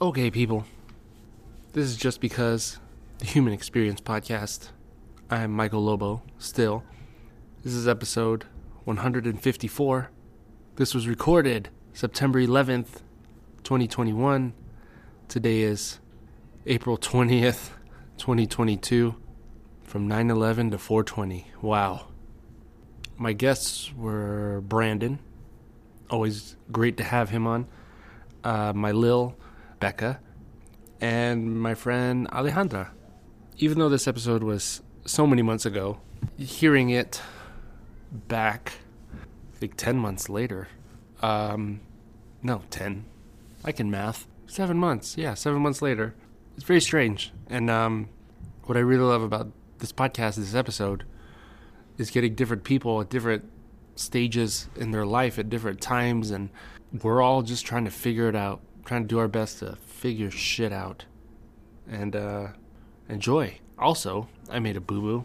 [0.00, 0.64] Okay, people.
[1.72, 2.78] This is just because
[3.18, 4.68] the Human Experience Podcast.
[5.28, 6.84] I'm Michael Lobo, still.
[7.64, 8.44] This is episode
[8.84, 10.10] 154.
[10.76, 13.00] This was recorded September 11th,
[13.64, 14.52] 2021.
[15.26, 15.98] Today is
[16.64, 17.70] April 20th,
[18.18, 19.16] 2022.
[19.82, 21.50] From 9 11 to 420.
[21.60, 22.06] Wow.
[23.16, 25.18] My guests were Brandon.
[26.08, 27.66] Always great to have him on.
[28.44, 29.36] Uh, my Lil,
[29.80, 30.20] Becca,
[31.00, 32.90] and my friend Alejandra.
[33.56, 36.00] Even though this episode was so many months ago,
[36.36, 37.20] hearing it
[38.12, 38.74] back,
[39.54, 40.68] I think 10 months later,
[41.22, 41.80] um,
[42.42, 43.04] no, 10.
[43.64, 44.26] I can math.
[44.46, 46.14] Seven months, yeah, seven months later.
[46.56, 47.32] It's very strange.
[47.48, 48.08] And um,
[48.64, 51.04] what I really love about this podcast, this episode,
[51.98, 53.44] is getting different people at different
[53.96, 56.30] stages in their life at different times.
[56.30, 56.48] And
[57.02, 60.30] we're all just trying to figure it out, trying to do our best to figure
[60.30, 61.04] shit out
[61.86, 62.46] and uh,
[63.06, 63.58] enjoy.
[63.78, 65.24] Also, I made a boo boo.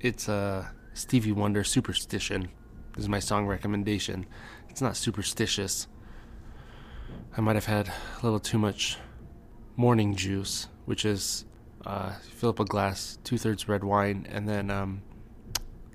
[0.00, 2.48] It's a uh, Stevie Wonder Superstition.
[2.94, 4.24] This is my song recommendation.
[4.70, 5.88] It's not superstitious.
[7.36, 8.96] I might have had a little too much
[9.76, 11.44] morning juice, which is
[11.84, 15.02] uh, fill up a glass, two thirds red wine, and then um,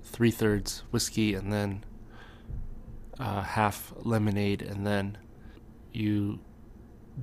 [0.04, 1.84] three thirds whiskey, and then
[3.20, 5.18] uh, half lemonade, and then
[5.92, 6.40] you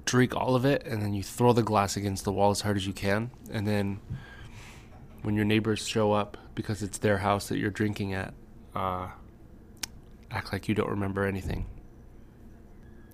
[0.04, 2.76] drink all of it, and then you throw the glass against the wall as hard
[2.76, 4.00] as you can, and then
[5.22, 8.32] when your neighbors show up because it's their house that you're drinking at,
[8.74, 9.08] uh,
[10.30, 11.66] act like you don't remember anything.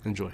[0.05, 0.33] Enjoy.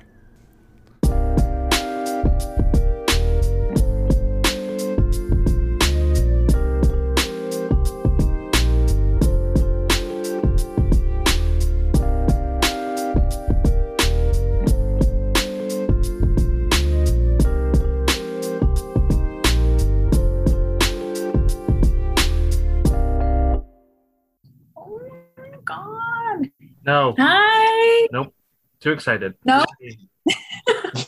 [26.88, 27.14] No.
[27.18, 28.08] Hi.
[28.12, 28.32] Nope.
[28.80, 29.34] Too excited.
[29.44, 29.62] No.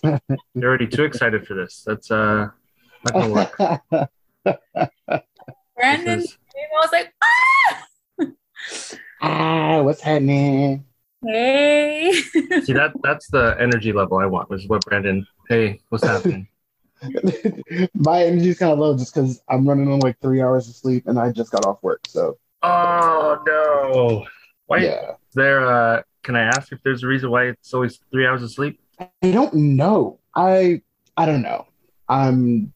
[0.04, 0.20] You're
[0.62, 1.82] already too excited for this.
[1.86, 2.48] That's uh
[3.06, 3.56] not gonna work.
[5.74, 8.26] Brandon is- I was like, ah!
[9.22, 10.84] ah, what's happening?
[11.24, 12.12] hey.
[12.12, 16.47] See that that's the energy level I want, which is what Brandon hey, what's happening?
[17.94, 21.06] My energy's kind of low just because I'm running on like three hours of sleep
[21.06, 22.00] and I just got off work.
[22.06, 24.26] So oh no.
[24.66, 27.98] Why yeah, is there uh can I ask if there's a reason why it's always
[28.10, 28.78] three hours of sleep?
[29.00, 30.18] I don't know.
[30.34, 30.82] I
[31.16, 31.66] I don't know.
[32.08, 32.72] I'm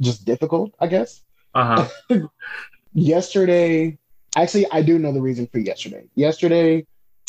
[0.00, 1.22] just difficult, I guess.
[1.54, 1.88] Uh-huh.
[2.94, 3.98] Yesterday,
[4.36, 6.04] actually, I do know the reason for yesterday.
[6.14, 6.86] Yesterday,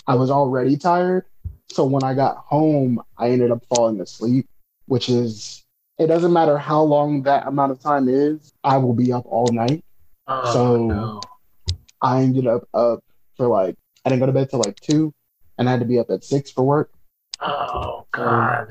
[0.08, 1.26] I was already tired,
[1.70, 4.50] so when I got home, I ended up falling asleep,
[4.88, 5.64] which is
[5.98, 8.52] it doesn't matter how long that amount of time is.
[8.64, 9.84] I will be up all night.
[10.28, 11.22] Oh, So- no.
[12.02, 13.00] I ended up up
[13.38, 15.14] for like I didn't go to bed till like two,
[15.58, 16.92] and I had to be up at six for work.
[17.40, 18.68] Oh god.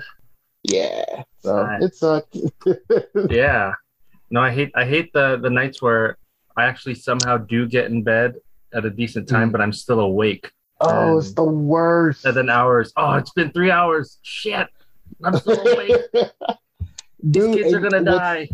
[0.62, 1.82] Yeah, so Right.
[1.82, 2.36] it sucked.
[3.30, 3.72] Yeah.
[4.30, 6.16] No, I hate I hate the the nights where
[6.56, 8.36] I actually somehow do get in bed
[8.72, 9.52] at a decent time, Mm.
[9.52, 10.50] but I'm still awake.
[10.80, 12.22] oh, it's the worst.
[12.24, 12.92] Then hours.
[12.96, 14.18] Oh, it's been three hours.
[14.22, 14.68] Shit.
[15.24, 16.00] I'm still awake.
[16.12, 18.48] These Dude, kids are gonna what's- die.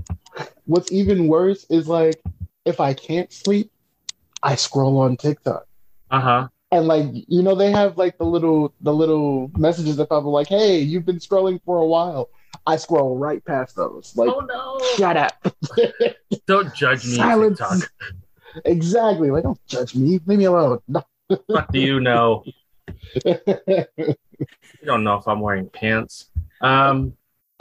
[0.66, 2.20] What's even worse is like
[2.64, 3.70] if I can't sleep,
[4.42, 5.66] I scroll on TikTok.
[6.10, 6.48] Uh huh.
[6.70, 10.24] And like you know, they have like the little the little messages that pop up
[10.26, 12.28] like, "Hey, you've been scrolling for a while."
[12.66, 14.12] I scroll right past those.
[14.16, 14.78] Like, Oh no!
[14.96, 15.32] shut up.
[16.46, 17.58] Don't judge me, Silence.
[17.58, 17.90] TikTok.
[18.66, 19.30] exactly.
[19.30, 20.20] Like, don't judge me.
[20.26, 20.80] Leave me alone.
[20.88, 21.02] No.
[21.46, 22.44] What do you know?
[23.24, 26.30] You don't know if I'm wearing pants.
[26.60, 27.14] Um,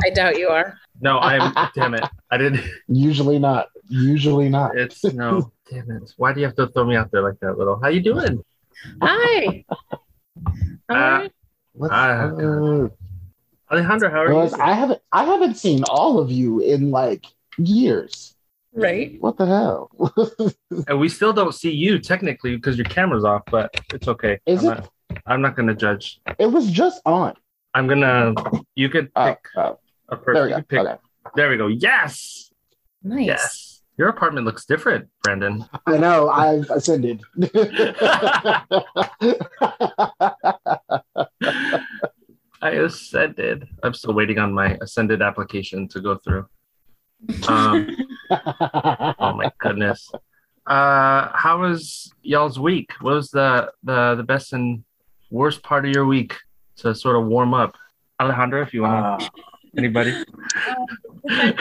[0.06, 0.78] I doubt you are.
[1.01, 1.53] no, I'm.
[1.74, 2.03] damn it!
[2.31, 2.63] I didn't.
[2.88, 3.68] Usually not.
[3.89, 4.78] Usually not.
[4.78, 5.51] It's no.
[5.72, 6.13] Damn it!
[6.18, 7.79] Why do you have to throw me out there like that, little?
[7.81, 8.44] How you doing?
[9.02, 9.66] Hi.
[9.70, 10.52] Uh,
[10.90, 11.30] Hi.
[11.74, 12.88] What's, uh,
[13.72, 14.58] Alejandra, how are Guys, you?
[14.62, 17.25] I haven't I haven't seen all of you in like
[17.57, 18.34] years.
[18.74, 19.18] right.
[19.19, 19.92] What the hell?
[20.88, 24.40] And we still don't see you technically because your camera's off, but it's okay.
[24.46, 24.75] Is I'm it?
[24.75, 24.90] Not,
[25.25, 26.19] I'm not gonna judge.
[26.40, 27.34] it was just on.
[27.74, 28.34] I'm gonna.
[28.75, 29.80] You could Oh, pick oh,
[30.10, 30.34] a person.
[30.34, 30.62] there we You go.
[30.63, 30.96] pick- Okay.
[31.36, 31.68] There we go.
[31.68, 32.51] Yes.
[33.04, 33.25] Nice.
[33.28, 33.67] Yes.
[33.98, 35.66] Your apartment looks different, Brandon.
[35.88, 36.30] I know.
[36.30, 37.22] I've ascended.
[42.62, 43.68] I ascended.
[43.82, 46.46] I'm still waiting on my ascended application to go through.
[47.48, 47.88] Um,
[48.30, 50.12] oh my goodness.
[50.68, 52.92] Uh, how was y'all's week?
[53.02, 54.84] What was the, the the best and
[55.32, 56.36] worst part of your week
[56.78, 57.76] to sort of warm up?
[58.22, 59.30] Alejandra, if you want Uh,
[59.75, 60.24] anybody?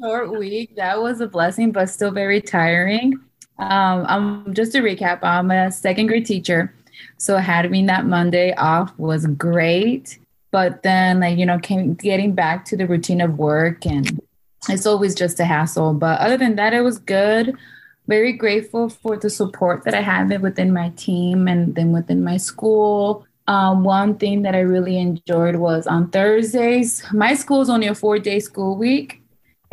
[0.00, 0.76] short week.
[0.76, 3.14] That was a blessing, but still very tiring.
[3.58, 5.20] Um, I'm just to recap.
[5.22, 6.72] I'm a second grade teacher,
[7.16, 10.18] so having that Monday off was great.
[10.50, 14.20] But then, like you know, came getting back to the routine of work, and
[14.68, 15.94] it's always just a hassle.
[15.94, 17.56] But other than that, it was good.
[18.06, 22.38] Very grateful for the support that I have within my team and then within my
[22.38, 23.26] school.
[23.48, 27.02] Um, one thing that I really enjoyed was on Thursdays.
[27.14, 29.22] My school is only a four day school week.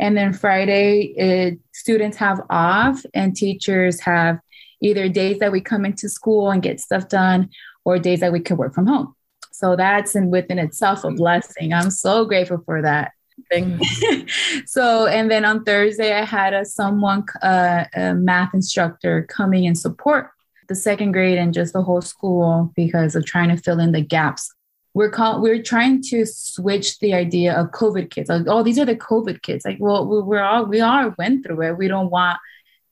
[0.00, 4.40] And then Friday, it, students have off, and teachers have
[4.80, 7.50] either days that we come into school and get stuff done
[7.84, 9.14] or days that we could work from home.
[9.52, 11.72] So that's in within itself a blessing.
[11.72, 13.12] I'm so grateful for that.
[13.50, 13.78] Thing.
[14.66, 19.78] so, and then on Thursday, I had a someone, uh, a math instructor, coming and
[19.78, 20.30] support
[20.68, 24.00] the second grade and just the whole school because of trying to fill in the
[24.00, 24.52] gaps.
[24.94, 28.30] We're call, we're trying to switch the idea of COVID kids.
[28.30, 29.64] Like, oh, these are the COVID kids.
[29.64, 31.76] Like, well, we're all we all went through it.
[31.76, 32.38] We don't want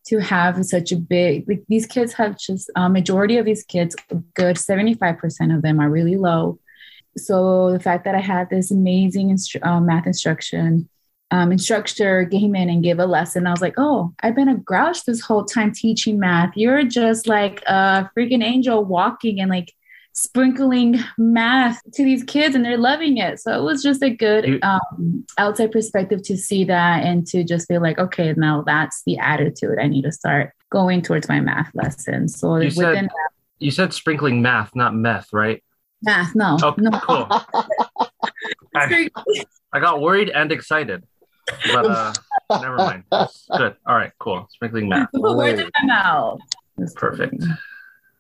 [0.09, 1.49] to have such a big.
[1.49, 3.97] Like, these kids have just a majority of these kids,
[4.35, 6.59] good seventy five percent of them are really low.
[7.17, 10.89] So the fact that I had this amazing instru- uh, math instruction
[11.35, 13.47] um, instructor came in and gave a lesson.
[13.47, 16.53] I was like, oh, I've been a grouch this whole time teaching math.
[16.57, 19.73] You're just like a freaking angel walking and like
[20.13, 23.41] sprinkling math to these kids and they're loving it.
[23.41, 27.67] So it was just a good um, outside perspective to see that and to just
[27.67, 31.73] feel like, okay, now that's the attitude I need to start going towards my math
[31.75, 32.39] lessons.
[32.39, 33.09] So You within said,
[33.59, 35.65] you said sprinkling math, not meth, right?
[36.03, 36.91] math, no, Oh, no.
[37.01, 37.27] cool.
[38.77, 39.09] I,
[39.73, 41.03] I got worried and excited,
[41.73, 42.13] but uh,
[42.61, 43.05] never mind.
[43.11, 43.77] Good.
[43.87, 44.49] All right, cool.
[44.51, 45.11] Sprinkling math.
[45.13, 46.41] Put words in my mouth.
[46.95, 47.43] Perfect.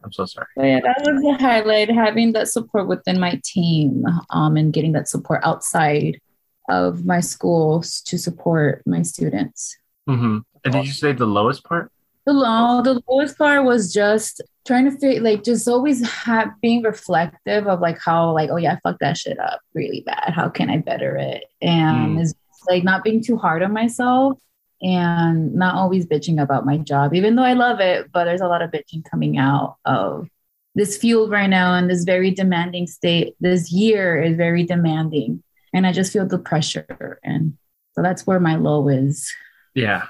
[0.03, 0.47] I'm so sorry.
[0.55, 4.93] But yeah, that was the highlight, having that support within my team um, and getting
[4.93, 6.21] that support outside
[6.69, 9.77] of my schools to support my students.
[10.09, 10.39] Mm-hmm.
[10.65, 11.91] And did you say the lowest part?
[12.27, 16.83] The low, the lowest part was just trying to fit, like, just always have, being
[16.83, 20.33] reflective of like how, like, oh yeah, I fucked that shit up really bad.
[20.35, 21.45] How can I better it?
[21.61, 22.23] And Mm.
[22.23, 22.35] it's
[22.69, 24.39] like not being too hard on myself
[24.83, 28.11] and not always bitching about my job, even though I love it.
[28.13, 30.29] But there's a lot of bitching coming out of
[30.75, 33.35] this field right now and this very demanding state.
[33.41, 37.19] This year is very demanding, and I just feel the pressure.
[37.23, 37.57] And
[37.93, 39.33] so that's where my low is.
[39.75, 40.07] Yeah.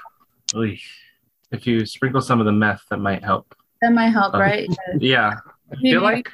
[0.55, 0.79] Oy.
[1.51, 3.55] If you sprinkle some of the meth, that might help.
[3.81, 4.69] That might help, Uh, right?
[4.99, 5.35] Yeah.
[5.71, 6.31] I feel like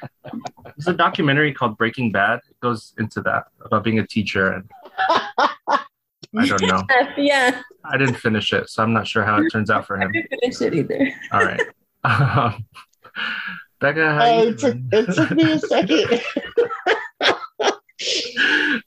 [0.64, 2.40] there's a documentary called Breaking Bad.
[2.50, 4.70] It goes into that about being a teacher, and
[6.36, 6.82] I don't know.
[7.16, 7.60] yeah.
[7.84, 10.02] I didn't finish it, so I'm not sure how it turns out for him.
[10.02, 10.12] I him.
[10.12, 11.12] didn't finish it either.
[11.32, 11.60] All right.
[12.04, 12.64] Um,
[13.80, 16.20] Becca, how Uh, you it, took, it took me a second.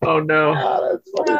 [0.01, 1.39] oh no, that's funny.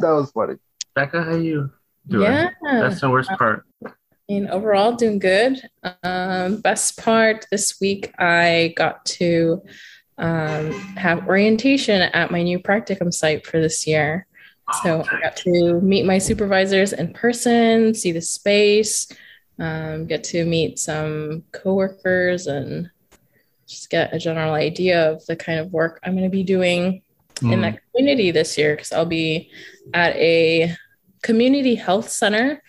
[0.00, 0.54] That was funny.
[0.94, 1.70] Becca, how you
[2.06, 2.22] doing?
[2.30, 2.50] Yeah.
[2.62, 3.64] That's the worst part.
[3.84, 3.90] I
[4.28, 5.60] mean, overall, doing good.
[6.04, 9.62] Um, best part this week, I got to
[10.18, 14.26] um, have orientation at my new practicum site for this year.
[14.82, 19.06] So I got to meet my supervisors in person, see the space,
[19.60, 22.90] um, get to meet some coworkers, and
[23.68, 27.02] just get a general idea of the kind of work I'm going to be doing
[27.42, 27.60] in Mm.
[27.62, 29.50] that community this year because I'll be
[29.92, 30.74] at a
[31.22, 32.62] community health center.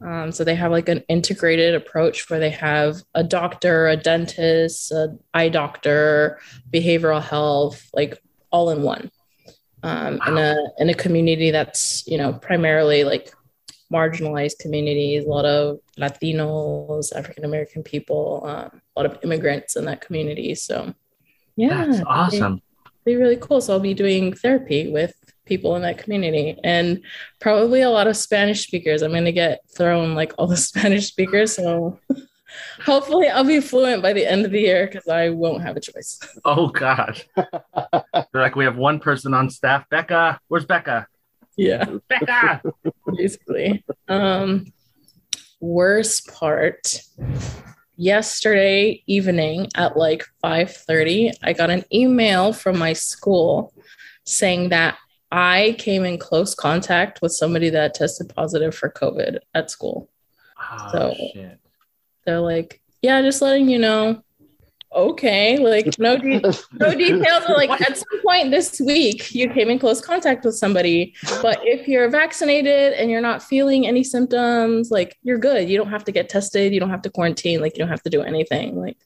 [0.00, 4.92] Um, so they have like an integrated approach where they have a doctor, a dentist,
[4.92, 6.40] an eye doctor,
[6.72, 8.18] behavioral health, like
[8.50, 9.10] all in one.
[9.84, 13.34] Um, in a in a community that's you know primarily like
[13.92, 19.84] marginalized communities, a lot of Latinos, African American people, um, a lot of immigrants in
[19.84, 20.54] that community.
[20.54, 20.94] So
[21.56, 22.62] yeah, That's awesome.
[23.04, 23.60] be really cool.
[23.60, 25.14] So I'll be doing therapy with
[25.44, 27.02] people in that community and
[27.40, 29.02] probably a lot of Spanish speakers.
[29.02, 31.54] I'm going to get thrown like all the Spanish speakers.
[31.54, 32.00] So
[32.84, 35.80] hopefully I'll be fluent by the end of the year because I won't have a
[35.80, 36.18] choice.
[36.44, 37.22] Oh God.
[37.36, 39.88] They're like, we have one person on staff.
[39.90, 41.06] Becca, where's Becca?
[41.56, 42.62] Yeah, Becca.
[43.16, 43.84] basically.
[44.08, 44.72] Um,
[45.60, 47.00] worst part.
[47.96, 53.72] Yesterday evening at like 5:30, I got an email from my school
[54.24, 54.96] saying that
[55.30, 60.10] I came in close contact with somebody that tested positive for COVID at school.
[60.58, 61.60] Oh, So- shit.
[62.24, 64.22] They're like, "Yeah, just letting you know."
[64.94, 66.40] Okay, like no de-
[66.72, 67.44] no details.
[67.48, 71.88] Like at some point this week, you came in close contact with somebody, but if
[71.88, 75.68] you're vaccinated and you're not feeling any symptoms, like you're good.
[75.68, 76.72] You don't have to get tested.
[76.72, 77.60] You don't have to quarantine.
[77.60, 78.80] Like you don't have to do anything.
[78.80, 78.96] Like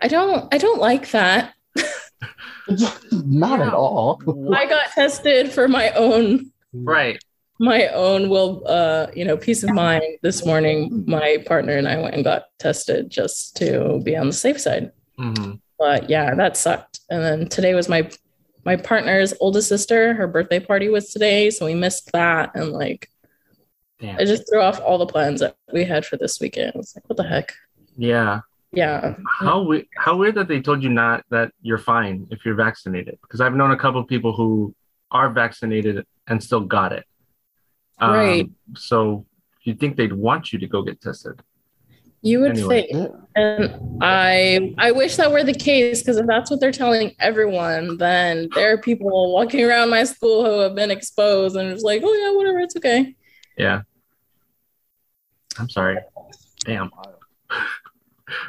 [0.00, 1.54] I don't, I don't like that.
[3.10, 4.20] Not at all.
[4.54, 7.22] I got tested for my own Right.
[7.60, 10.02] My own will, uh, you know, peace of mind.
[10.22, 14.32] This morning, my partner and I went and got tested just to be on the
[14.32, 14.90] safe side.
[15.18, 15.60] Mhm.
[15.78, 17.00] But yeah, that sucked.
[17.10, 18.10] And then today was my
[18.64, 20.14] my partner's oldest sister.
[20.14, 22.50] Her birthday party was today, so we missed that.
[22.54, 23.10] And like,
[24.00, 24.18] Damn.
[24.18, 26.72] it just threw off all the plans that we had for this weekend.
[26.76, 27.52] It's like, what the heck?
[27.98, 28.40] Yeah.
[28.72, 29.14] Yeah.
[29.38, 33.18] How we- how weird that they told you not that you're fine if you're vaccinated
[33.22, 34.74] because I've known a couple of people who
[35.10, 37.04] are vaccinated and still got it.
[37.98, 38.50] Um, Right.
[38.76, 39.26] So
[39.62, 41.40] you'd think they'd want you to go get tested.
[42.22, 42.86] You would Anyway.
[42.90, 43.12] think.
[43.36, 47.98] And I I wish that were the case because if that's what they're telling everyone,
[47.98, 52.00] then there are people walking around my school who have been exposed and it's like,
[52.04, 53.14] oh yeah, whatever, it's okay.
[53.58, 53.82] Yeah.
[55.58, 55.98] I'm sorry.
[56.64, 56.90] Damn.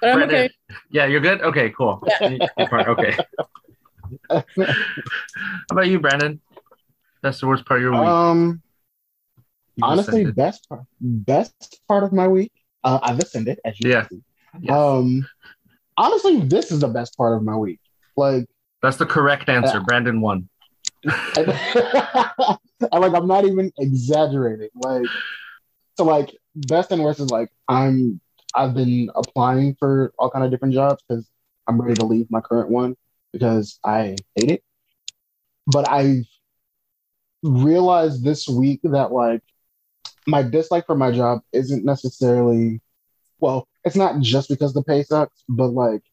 [0.01, 0.29] But I'm Brandon.
[0.45, 0.49] okay.
[0.89, 1.41] Yeah, you're good.
[1.41, 2.01] Okay, cool.
[2.21, 2.47] Yeah.
[2.57, 3.17] Okay.
[4.29, 4.43] How
[5.69, 6.39] about you, Brandon?
[7.21, 8.01] That's the worst part of your week.
[8.01, 8.64] Um, You just
[9.81, 12.51] honestly, best part, best part of my week.
[12.83, 14.01] Uh, I've ascended, as you Yeah.
[14.05, 14.23] can see.
[14.61, 14.75] Yes.
[14.75, 15.27] Um,
[15.97, 17.79] honestly, this is the best part of my week.
[18.15, 18.45] Like,
[18.81, 19.81] That's the correct answer.
[19.81, 20.49] Brandon won.
[21.35, 22.57] I,
[22.97, 24.69] like I'm not even exaggerating.
[24.75, 25.07] Like,
[25.97, 28.19] so like best and worst is like I'm
[28.55, 31.29] I've been applying for all kind of different jobs because
[31.67, 32.95] I'm ready to leave my current one
[33.33, 34.63] because I hate it.
[35.67, 36.25] But I've
[37.43, 39.41] realized this week that like
[40.27, 42.81] my dislike for my job isn't necessarily
[43.39, 46.03] well, it's not just because the pay sucks, but like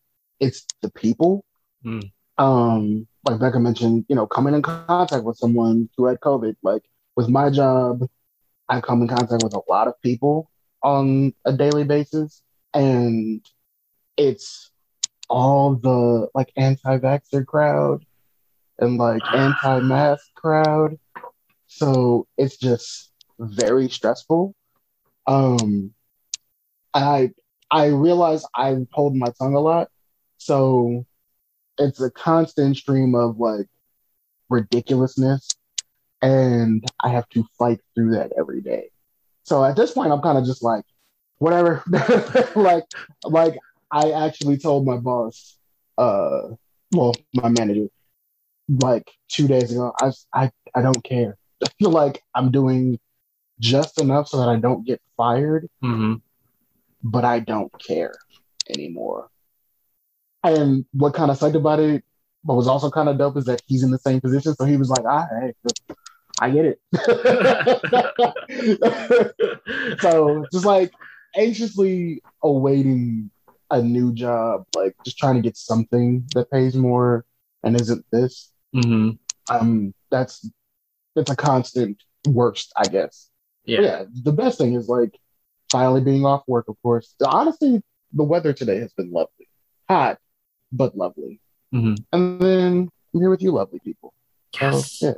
[0.41, 1.45] it's the people.
[1.83, 2.01] Hmm.
[2.39, 6.57] Um, like Becca mentioned, you know, coming in contact with someone who had COVID.
[6.63, 6.83] Like
[7.17, 8.07] with my job,
[8.69, 10.51] I come in contact with a lot of people
[10.83, 12.43] on a daily basis,
[12.75, 13.45] and
[14.17, 14.71] it's
[15.31, 18.05] all the like anti-vaxxer crowd
[18.79, 20.99] and like anti-mask crowd.
[21.69, 23.12] So it's just
[23.43, 24.55] very stressful.
[25.27, 25.93] Um,
[26.95, 27.33] I
[27.71, 29.89] I realize I hold my tongue a lot,
[30.39, 31.05] so
[31.79, 33.67] it's a constant stream of like
[34.49, 35.49] ridiculousness,
[36.21, 38.91] and I have to fight through that every day.
[39.45, 40.85] So at this point, I'm kind of just like,
[41.39, 41.83] whatever.
[42.55, 42.85] like,
[43.25, 43.59] like
[43.91, 45.57] I actually told my boss,
[45.99, 46.49] uh,
[46.93, 47.89] well, my manager,
[48.69, 51.37] like two days ago, I I I don't care.
[51.65, 52.99] I feel like I'm doing
[53.63, 56.15] just enough so that I don't get fired hmm
[57.03, 58.15] but I don't care
[58.71, 59.29] anymore.
[60.45, 62.05] And what kind of sucked about it,
[62.45, 64.55] but was also kind of dope, is that he's in the same position.
[64.55, 65.53] So he was like, "Ah, hey,
[66.41, 66.81] I get it."
[70.01, 70.93] so just like
[71.37, 73.31] anxiously awaiting
[73.71, 77.25] a new job, like just trying to get something that pays more
[77.63, 78.51] and isn't this.
[78.73, 79.11] hmm
[79.49, 80.49] Um, that's
[81.15, 83.29] that's a constant worst, I guess.
[83.65, 83.81] Yeah.
[83.81, 85.19] yeah, the best thing is like
[85.71, 87.15] finally being off work, of course.
[87.25, 89.49] Honestly, the weather today has been lovely.
[89.89, 90.19] Hot,
[90.73, 91.41] but lovely.
[91.71, 94.13] hmm And then I'm here with you, lovely people.
[94.55, 95.03] So, Yes.
[95.03, 95.13] yeah.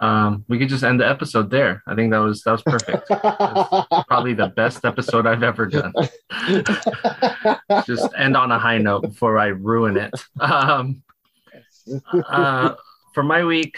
[0.00, 1.82] Um, we could just end the episode there.
[1.86, 3.08] I think that was that was perfect.
[4.08, 5.92] Probably the best episode I've ever done.
[7.84, 10.14] just end on a high note before I ruin it.
[10.38, 11.02] Um,
[12.30, 12.74] uh,
[13.12, 13.76] for my week,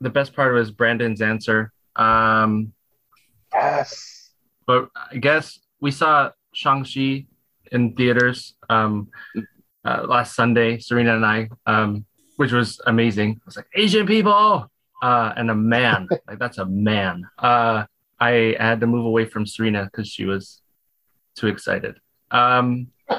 [0.00, 1.72] the best part was Brandon's answer.
[1.94, 2.72] Um,
[3.52, 4.30] yes.
[4.66, 7.26] but I guess we saw Shang-Chi
[7.72, 9.08] in theaters um,
[9.84, 12.04] uh, last Sunday, Serena and I, um,
[12.36, 13.40] which was amazing.
[13.42, 14.70] I was like, Asian people!
[15.02, 16.08] Uh, and a man.
[16.28, 17.26] like, that's a man.
[17.38, 17.84] Uh,
[18.18, 20.60] I had to move away from Serena because she was
[21.36, 21.96] too excited.
[22.30, 22.88] Um,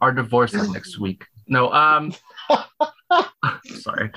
[0.00, 1.24] our divorce is next week.
[1.48, 2.12] No, um,
[3.66, 4.12] sorry.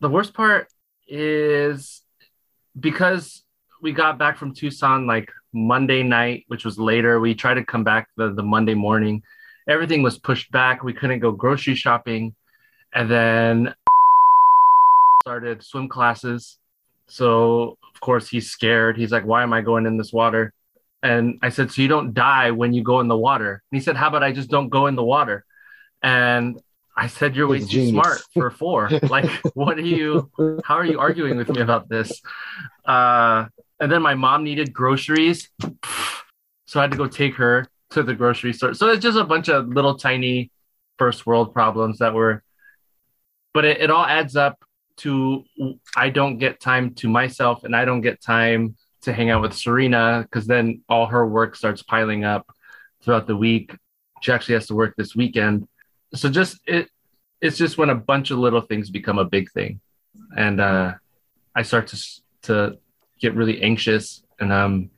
[0.00, 0.68] The worst part
[1.08, 2.02] is
[2.78, 3.42] because
[3.80, 7.20] we got back from Tucson like Monday night, which was later.
[7.20, 9.22] We tried to come back the, the Monday morning.
[9.68, 10.82] Everything was pushed back.
[10.82, 12.34] We couldn't go grocery shopping.
[12.94, 13.74] And then
[15.22, 16.58] started swim classes.
[17.06, 18.96] So, of course, he's scared.
[18.96, 20.52] He's like, Why am I going in this water?
[21.02, 23.62] And I said, So you don't die when you go in the water.
[23.70, 25.44] And he said, How about I just don't go in the water?
[26.02, 26.60] And
[26.96, 27.90] I said, You're way too genius.
[27.90, 28.90] smart for four.
[29.08, 30.30] like, what are you?
[30.64, 32.22] how are you arguing with me about this?
[32.84, 33.46] Uh,
[33.80, 35.48] and then my mom needed groceries.
[36.66, 38.74] So I had to go take her to the grocery store.
[38.74, 40.50] So it's just a bunch of little tiny
[40.98, 42.42] first world problems that were,
[43.52, 44.64] but it, it all adds up
[44.98, 45.44] to
[45.96, 49.52] I don't get time to myself and I don't get time to hang out with
[49.52, 52.46] Serena because then all her work starts piling up
[53.02, 53.74] throughout the week.
[54.22, 55.68] She actually has to work this weekend.
[56.14, 56.88] So just it,
[57.40, 59.80] it's just when a bunch of little things become a big thing.
[60.36, 60.94] And uh,
[61.54, 62.04] I start to
[62.42, 62.78] to
[63.20, 64.90] get really anxious, and um,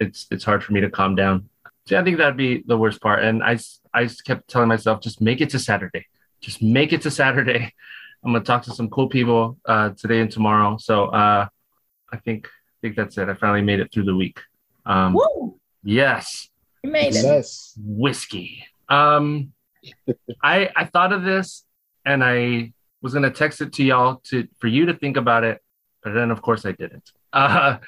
[0.00, 1.48] it's it's hard for me to calm down.
[1.86, 3.22] So I think that'd be the worst part.
[3.24, 6.06] And I s- I s- kept telling myself, just make it to Saturday,
[6.40, 7.72] just make it to Saturday.
[8.24, 10.78] I'm gonna talk to some cool people uh, today and tomorrow.
[10.78, 11.46] So uh,
[12.12, 13.28] I think I think that's it.
[13.28, 14.40] I finally made it through the week.
[14.84, 15.58] Um, Woo!
[15.84, 16.48] yes,
[16.82, 17.24] You made it.
[17.24, 17.74] Yes.
[17.78, 18.64] whiskey.
[18.88, 19.52] Um,
[20.42, 21.64] I I thought of this
[22.04, 25.62] and I was gonna text it to y'all to for you to think about it,
[26.02, 27.10] but then of course I didn't.
[27.32, 27.78] Uh,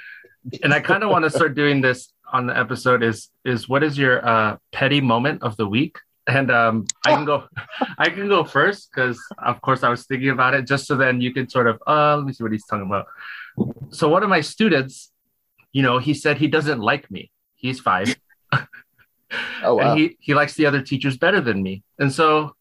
[0.62, 3.02] and I kind of want to start doing this on the episode.
[3.02, 5.98] Is is what is your uh, petty moment of the week?
[6.26, 7.44] And um, I can go,
[7.98, 11.20] I can go first because of course I was thinking about it just so then
[11.20, 13.06] you can sort of uh, let me see what he's talking about.
[13.90, 15.10] So one of my students,
[15.72, 17.30] you know, he said he doesn't like me.
[17.54, 18.14] He's five
[19.62, 19.90] Oh wow.
[19.90, 21.82] and he he likes the other teachers better than me.
[21.98, 22.54] And so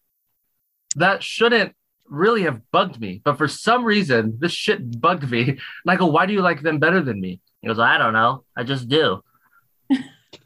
[0.96, 1.74] that shouldn't
[2.10, 5.50] really have bugged me but for some reason this shit bugged me.
[5.50, 7.40] And i go why do you like them better than me?
[7.62, 8.44] He goes i don't know.
[8.56, 9.24] I just do.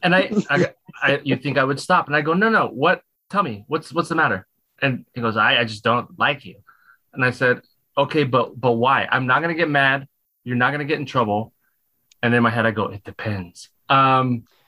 [0.04, 2.08] And I, I i you think i would stop.
[2.08, 2.68] And i go no no.
[2.68, 3.02] What?
[3.30, 3.66] Tell me.
[3.68, 4.48] What's what's the matter?
[4.82, 6.58] And he goes i i just don't like you.
[7.14, 7.62] And i said
[7.98, 9.08] okay but but why?
[9.12, 10.08] I'm not gonna get mad.
[10.44, 11.54] You're not gonna get in trouble.
[12.22, 14.46] And in my head i go it depends um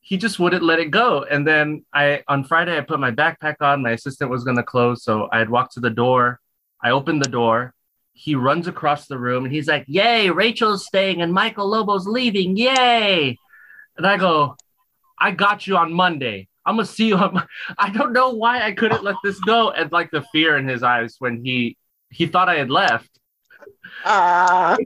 [0.00, 1.24] he just wouldn't let it go.
[1.24, 3.82] And then I on Friday I put my backpack on.
[3.82, 6.40] My assistant was gonna close, so I had walked to the door.
[6.82, 7.74] I opened the door.
[8.12, 10.30] He runs across the room and he's like, "Yay!
[10.30, 12.56] Rachel's staying and Michael Lobo's leaving!
[12.56, 13.38] Yay!"
[13.96, 14.56] And I go,
[15.18, 16.48] "I got you on Monday.
[16.64, 19.70] I'm gonna see you on." Mon-" I don't know why I couldn't let this go,
[19.70, 21.76] and like the fear in his eyes when he
[22.10, 23.10] he thought I had left.
[24.04, 24.76] ah,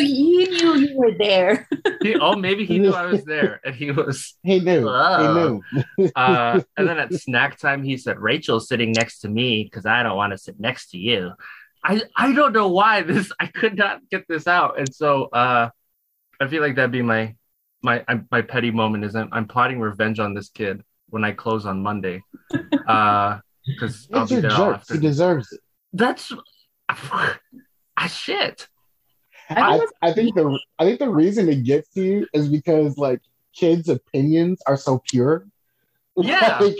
[0.00, 1.68] You, you knew you were there.
[2.02, 4.84] He, oh, maybe he knew I was there, and he was he knew.
[4.86, 5.60] Whoa.
[5.72, 6.10] He knew.
[6.16, 10.02] uh, and then at snack time, he said, Rachel's sitting next to me because I
[10.02, 11.32] don't want to sit next to you.
[11.82, 14.78] I, I don't know why this, I could not get this out.
[14.78, 15.68] And so uh,
[16.40, 17.34] I feel like that'd be my,
[17.82, 21.32] my, I- my petty moment is I'm, I'm plotting revenge on this kid when I
[21.32, 22.22] close on Monday.
[22.86, 24.82] Uh, because I'll be there jerk.
[24.90, 25.60] He deserves it.
[25.94, 26.30] That's,
[26.90, 27.38] ah,
[28.08, 28.68] shit.
[29.50, 33.20] I, I think the I think the reason it gets to you is because like
[33.54, 35.46] kids' opinions are so pure.
[36.16, 36.58] Yeah.
[36.60, 36.76] Like,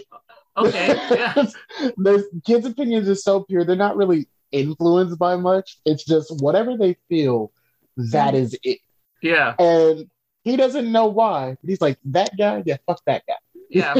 [0.56, 0.94] Okay.
[1.10, 1.44] Yeah.
[1.96, 3.64] There's kids' opinions are so pure.
[3.64, 5.78] They're not really influenced by much.
[5.84, 7.52] It's just whatever they feel,
[7.96, 8.38] that mm.
[8.38, 8.78] is it.
[9.22, 9.54] Yeah.
[9.58, 10.08] And
[10.44, 11.56] he doesn't know why.
[11.64, 13.34] He's like, that guy, yeah, fuck that guy.
[13.68, 13.94] Yeah.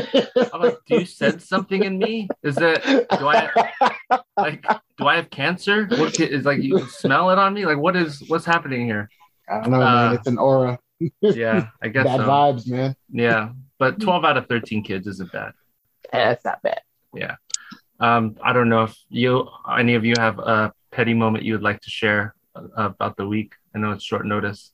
[0.53, 2.29] I'm like, do you sense something in me?
[2.42, 3.93] Is it, do I,
[4.37, 4.64] like
[4.99, 5.87] do I have cancer?
[5.87, 7.67] What ca- is like you smell it on me?
[7.67, 9.09] Like what is what's happening here?
[9.49, 10.14] I don't know, Uh, man.
[10.14, 10.79] It's an aura.
[11.21, 12.27] Yeah, I guess Bad so.
[12.27, 12.95] vibes, man.
[13.11, 15.53] Yeah, but twelve out of thirteen kids isn't bad.
[16.12, 16.81] That's not bad.
[17.14, 17.37] Yeah.
[18.01, 21.62] Um, I don't know if you any of you have a petty moment you would
[21.62, 23.53] like to share uh, about the week.
[23.75, 24.73] I know it's short notice.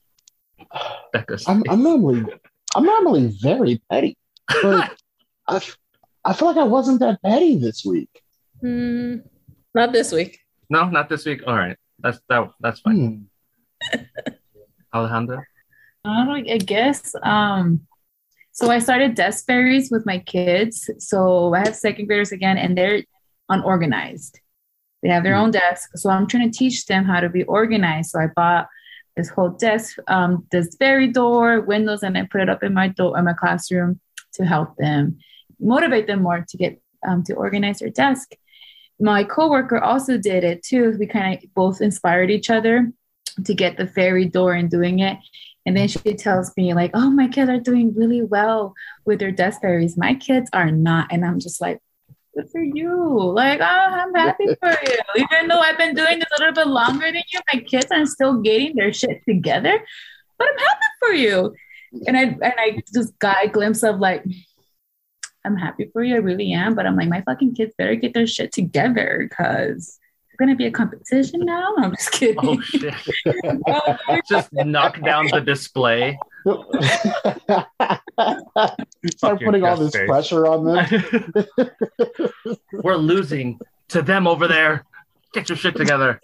[1.13, 2.23] Becca's I'm, I'm normally
[2.75, 4.17] I'm normally very petty,
[4.61, 4.91] but
[5.47, 5.77] I, f-
[6.23, 8.09] I feel like I wasn't that petty this week.
[8.61, 9.17] Hmm,
[9.73, 10.39] not this week.
[10.69, 11.41] no, not this week.
[11.47, 12.49] All right, that's that.
[12.59, 13.27] That's fine.
[13.91, 13.99] Hmm.
[14.93, 15.43] Alejandra.
[16.05, 17.15] I I guess.
[17.23, 17.81] Um,
[18.51, 20.89] so I started desk fairies with my kids.
[20.99, 23.03] So I have second graders again, and they're
[23.49, 24.39] unorganized.
[25.01, 25.91] They have their own desk.
[25.95, 28.11] So I'm trying to teach them how to be organized.
[28.11, 28.67] So I bought
[29.15, 32.89] this whole desk, um, this fairy door, windows, and I put it up in my
[32.89, 33.99] door in my classroom
[34.33, 35.17] to help them
[35.59, 38.33] motivate them more to get um, to organize their desk.
[39.01, 40.95] My coworker also did it too.
[40.97, 42.91] We kind of both inspired each other
[43.43, 45.17] to get the fairy door and doing it.
[45.65, 48.73] And then she tells me, like, oh, my kids are doing really well
[49.05, 49.97] with their desk fairies.
[49.97, 51.07] My kids are not.
[51.11, 51.79] And I'm just like,
[52.35, 53.31] good for you.
[53.33, 54.97] Like, oh, I'm happy for you.
[55.15, 58.05] Even though I've been doing this a little bit longer than you, my kids are
[58.05, 59.83] still getting their shit together.
[60.37, 61.53] But I'm happy for you.
[62.07, 64.23] And I and I just got a glimpse of like,
[65.45, 66.15] I'm happy for you.
[66.15, 66.75] I really am.
[66.75, 70.65] But I'm like, my fucking kids better get their shit together because it's gonna be
[70.67, 71.73] a competition now.
[71.77, 72.37] I'm just kidding.
[72.41, 72.93] Oh shit!
[74.29, 76.17] Just knock down the display.
[79.17, 80.07] Start putting all this face.
[80.07, 80.85] pressure on them.
[82.71, 84.85] We're losing to them over there.
[85.33, 86.19] Get your shit together.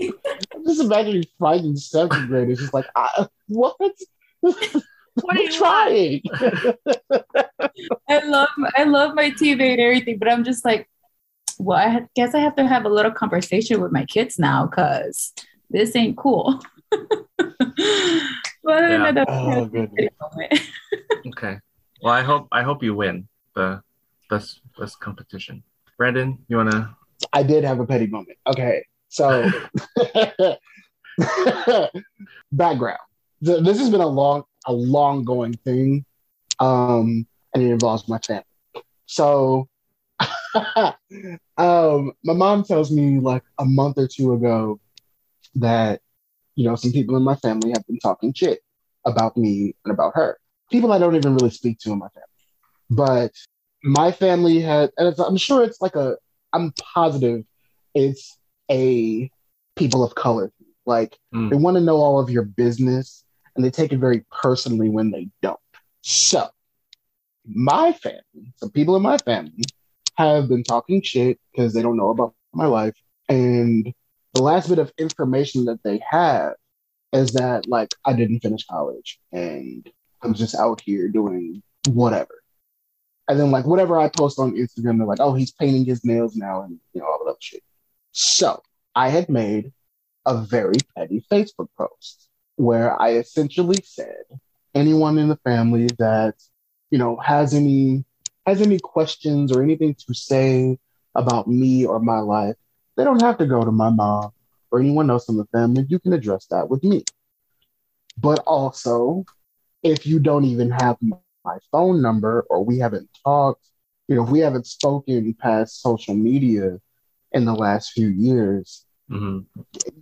[0.00, 2.58] Just imagine fighting second graders.
[2.58, 3.76] Just like, uh, what?
[5.22, 6.22] What are you trying.
[8.08, 10.88] I love I love my TV and everything, but I'm just like,
[11.58, 15.32] well, I guess I have to have a little conversation with my kids now because
[15.70, 16.60] this ain't cool.
[16.90, 17.00] but
[18.66, 19.08] Yeah.
[19.08, 19.90] another Oh, moment.
[21.28, 21.58] Okay.
[22.02, 23.82] Well, I hope I hope you win the
[24.30, 25.62] best best competition.
[25.98, 26.94] Brandon, you wanna?
[27.32, 28.38] I did have a petty moment.
[28.46, 28.84] Okay.
[29.08, 29.50] So,
[32.52, 32.98] background.
[33.40, 36.04] This has been a long, a long going thing,
[36.60, 38.44] um, and it involves my family.
[39.06, 39.68] So,
[41.56, 44.80] um, my mom tells me like a month or two ago
[45.56, 46.00] that
[46.54, 48.60] you know some people in my family have been talking shit
[49.04, 50.38] about me and about her.
[50.70, 52.26] People I don't even really speak to in my family,
[52.90, 53.32] but
[53.84, 56.16] my family had, and I'm sure it's like a,
[56.52, 57.44] I'm positive
[57.96, 58.38] it's
[58.70, 59.30] a
[59.74, 60.52] people of color.
[60.84, 61.50] Like Mm.
[61.50, 63.24] they want to know all of your business
[63.56, 65.58] and they take it very personally when they don't.
[66.02, 66.48] So,
[67.46, 69.62] my family, some people in my family,
[70.16, 72.94] have been talking shit because they don't know about my life.
[73.28, 73.92] And
[74.34, 76.54] the last bit of information that they have
[77.12, 79.88] is that, like, I didn't finish college and
[80.22, 82.42] I'm just out here doing whatever.
[83.28, 86.36] And then, like, whatever I post on Instagram, they're like, oh, he's painting his nails
[86.36, 87.62] now and, you know, all that shit.
[88.12, 88.62] So,
[88.94, 89.72] I had made
[90.24, 92.25] a very petty Facebook post
[92.56, 94.24] where I essentially said,
[94.74, 96.34] anyone in the family that,
[96.90, 98.04] you know, has any
[98.46, 100.78] has any questions or anything to say
[101.14, 102.56] about me or my life,
[102.96, 104.30] they don't have to go to my mom
[104.70, 105.84] or anyone else in the family.
[105.88, 107.04] You can address that with me.
[108.18, 109.24] But also,
[109.82, 113.68] if you don't even have my phone number or we haven't talked,
[114.08, 116.78] you know, if we haven't spoken past social media
[117.32, 119.40] in the last few years, hmm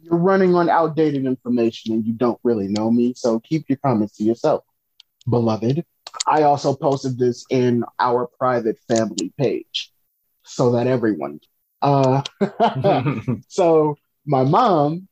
[0.02, 3.14] you're running on outdated information and you don't really know me.
[3.16, 4.64] So keep your comments to yourself,
[5.28, 5.84] beloved.
[6.26, 9.92] I also posted this in our private family page
[10.44, 11.40] so that everyone.
[11.82, 12.22] Uh,
[13.48, 15.08] so my mom,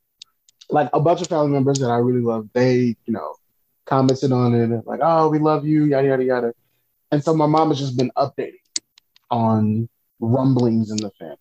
[0.71, 3.35] like a bunch of family members that I really love, they, you know,
[3.85, 6.53] commented on it like, "Oh, we love you," yada yada yada.
[7.11, 8.61] And so my mom has just been updating
[9.31, 9.89] on
[10.21, 11.37] rumblings in the family.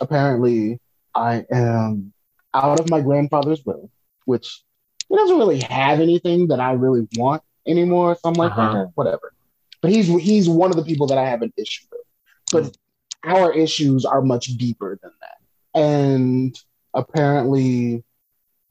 [0.00, 0.80] Apparently,
[1.16, 2.12] I am
[2.54, 3.90] out of my grandfather's will,
[4.24, 4.62] which
[5.08, 8.16] he doesn't really have anything that I really want anymore.
[8.16, 8.78] So I'm like, Uh-huh.
[8.78, 9.32] eh, whatever.
[9.82, 12.00] But he's he's one of the people that I have an issue with.
[12.52, 12.76] But
[13.24, 15.80] our issues are much deeper than that.
[15.80, 16.58] And
[16.94, 18.04] apparently,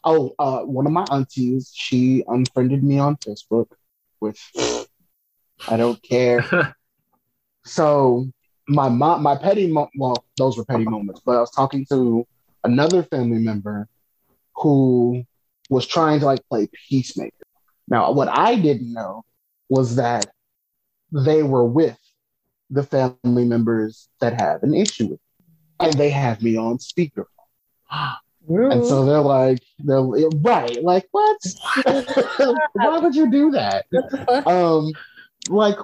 [0.03, 3.67] oh, uh, one of my aunties, she unfriended me on Facebook,
[4.19, 4.51] which
[5.67, 6.75] I don't care.
[7.67, 8.27] So
[8.67, 11.21] my mom, my petty, mo- well, those were petty moments.
[11.25, 12.25] But I was talking to
[12.65, 13.87] another family member
[14.55, 15.23] who
[15.69, 17.31] was trying to like play peacemaker.
[17.87, 19.23] Now, what I didn't know
[19.69, 20.25] was that
[21.11, 21.97] they were with
[22.69, 27.25] the family members that have an issue with me, and they have me on speakerphone.
[28.47, 31.37] And so they're like, they're right, like what?
[32.73, 33.87] Why would you do that?
[33.89, 34.45] What the fuck?
[34.45, 34.91] Um,
[35.49, 35.77] like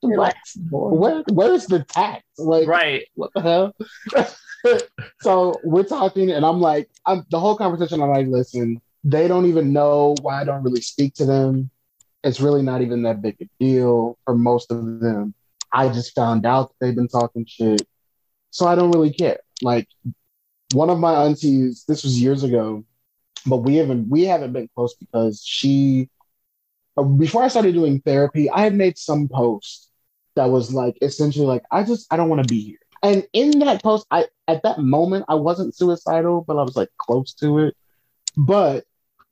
[0.00, 0.36] what?
[0.70, 2.24] Where, where's the tact?
[2.38, 3.04] Like, right.
[3.14, 3.74] what the hell?
[5.20, 8.02] so we're talking, and I'm like, I'm the whole conversation.
[8.02, 11.70] I'm like, listen, they don't even know why I don't really speak to them.
[12.24, 15.34] It's really not even that big a deal for most of them.
[15.72, 17.86] I just found out that they've been talking shit,
[18.50, 19.38] so I don't really care.
[19.62, 19.88] Like
[20.72, 22.84] one of my aunties, this was years ago,
[23.46, 26.08] but we haven't we haven't been close because she.
[26.96, 29.85] uh, Before I started doing therapy, I had made some post
[30.36, 32.78] that was like essentially like I just I don't want to be here.
[33.02, 36.90] And in that post, I at that moment I wasn't suicidal, but I was like
[36.98, 37.76] close to it.
[38.36, 38.84] But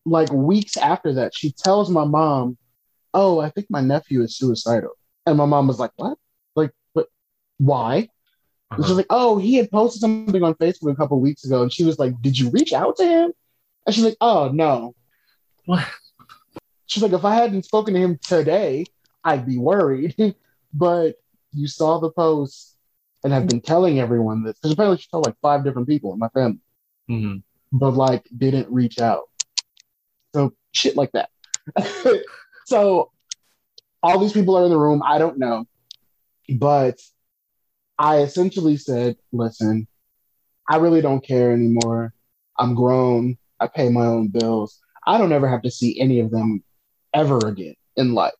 [0.04, 2.58] like weeks after that, she tells my mom,
[3.12, 4.92] "Oh, I think my nephew is suicidal."
[5.26, 6.18] And my mom was like, "What?
[6.56, 7.08] Like, but
[7.58, 8.08] why?"
[8.70, 8.94] And she's uh-huh.
[8.94, 11.98] like, "Oh, he had posted something on Facebook a couple weeks ago." And she was
[11.98, 13.32] like, "Did you reach out to him?"
[13.86, 14.94] And she's like, "Oh no."
[15.66, 15.86] What?
[16.86, 18.84] She's like, "If I hadn't spoken to him today,
[19.22, 20.14] I'd be worried."
[20.74, 21.14] but
[21.52, 22.76] you saw the post
[23.22, 26.18] and have been telling everyone this because apparently she told like five different people in
[26.18, 26.60] my family,
[27.08, 27.36] hmm
[27.72, 29.24] but like didn't reach out.
[30.34, 31.30] So shit like that.
[32.66, 33.10] so
[34.02, 35.02] all these people are in the room.
[35.04, 35.64] I don't know,
[36.56, 37.00] but
[37.98, 39.88] I essentially said, "Listen,
[40.68, 42.12] I really don't care anymore.
[42.58, 43.38] I'm grown.
[43.60, 44.78] I pay my own bills.
[45.06, 46.62] I don't ever have to see any of them
[47.12, 48.34] ever again in life.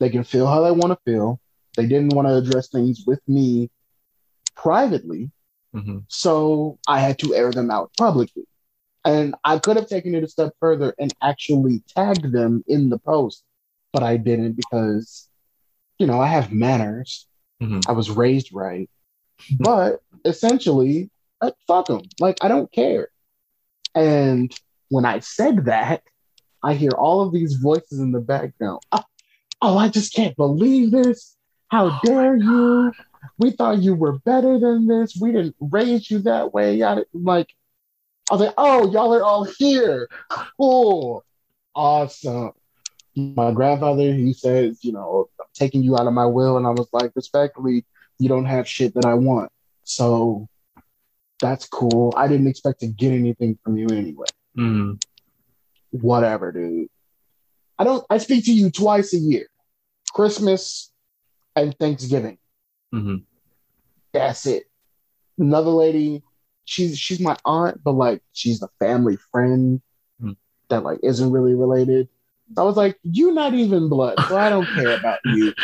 [0.00, 1.40] They can feel how they want to feel.
[1.76, 3.70] They didn't want to address things with me
[4.56, 5.30] privately,
[5.72, 8.44] hmm so I had to air them out publicly.
[9.04, 12.98] And I could have taken it a step further and actually tagged them in the
[12.98, 13.44] post,
[13.92, 15.28] but I didn't because,
[15.98, 17.26] you know, I have manners.
[17.62, 17.82] Mhm.
[17.88, 18.88] I was raised right.
[19.58, 21.10] But essentially,
[21.66, 22.02] fuck them.
[22.20, 23.08] Like, I don't care.
[23.94, 24.52] And
[24.90, 26.02] when I said that,
[26.62, 28.80] I hear all of these voices in the background.
[29.60, 31.36] oh, I just can't believe this.
[31.68, 32.92] How dare you?
[33.38, 35.16] we thought you were better than this.
[35.20, 36.76] We didn't raise you that way.
[36.76, 37.06] Yada.
[37.12, 37.54] Like,
[38.30, 40.08] I was like, oh, y'all are all here.
[40.56, 41.24] Cool.
[41.74, 42.52] Awesome.
[43.14, 46.56] My grandfather, he says, you know, I'm taking you out of my will.
[46.56, 47.84] And I was like, respectfully,
[48.18, 49.50] you don't have shit that I want.
[49.84, 50.48] So
[51.40, 52.12] that's cool.
[52.16, 54.26] I didn't expect to get anything from you anyway.
[54.56, 55.02] Mm.
[55.90, 56.88] Whatever, dude.
[57.78, 59.46] I don't I speak to you twice a year.
[60.12, 60.90] Christmas
[61.54, 62.38] and Thanksgiving.
[62.92, 63.16] hmm
[64.12, 64.64] That's it.
[65.38, 66.22] Another lady,
[66.64, 69.80] she's she's my aunt, but like she's a family friend
[70.20, 70.32] Hmm.
[70.68, 72.08] that like isn't really related.
[72.56, 75.54] I was like, you're not even blood, so I don't care about you.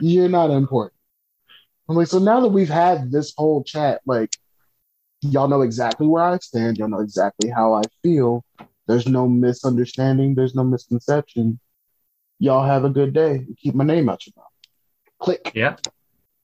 [0.00, 0.92] You're not important.
[1.88, 4.30] I'm like, so now that we've had this whole chat, like,
[5.22, 6.76] y'all know exactly where I stand.
[6.76, 8.44] Y'all know exactly how I feel.
[8.86, 10.34] There's no misunderstanding.
[10.34, 11.58] There's no misconception.
[12.38, 13.46] Y'all have a good day.
[13.58, 14.46] Keep my name out your mouth.
[15.18, 15.52] Click.
[15.54, 15.76] Yeah.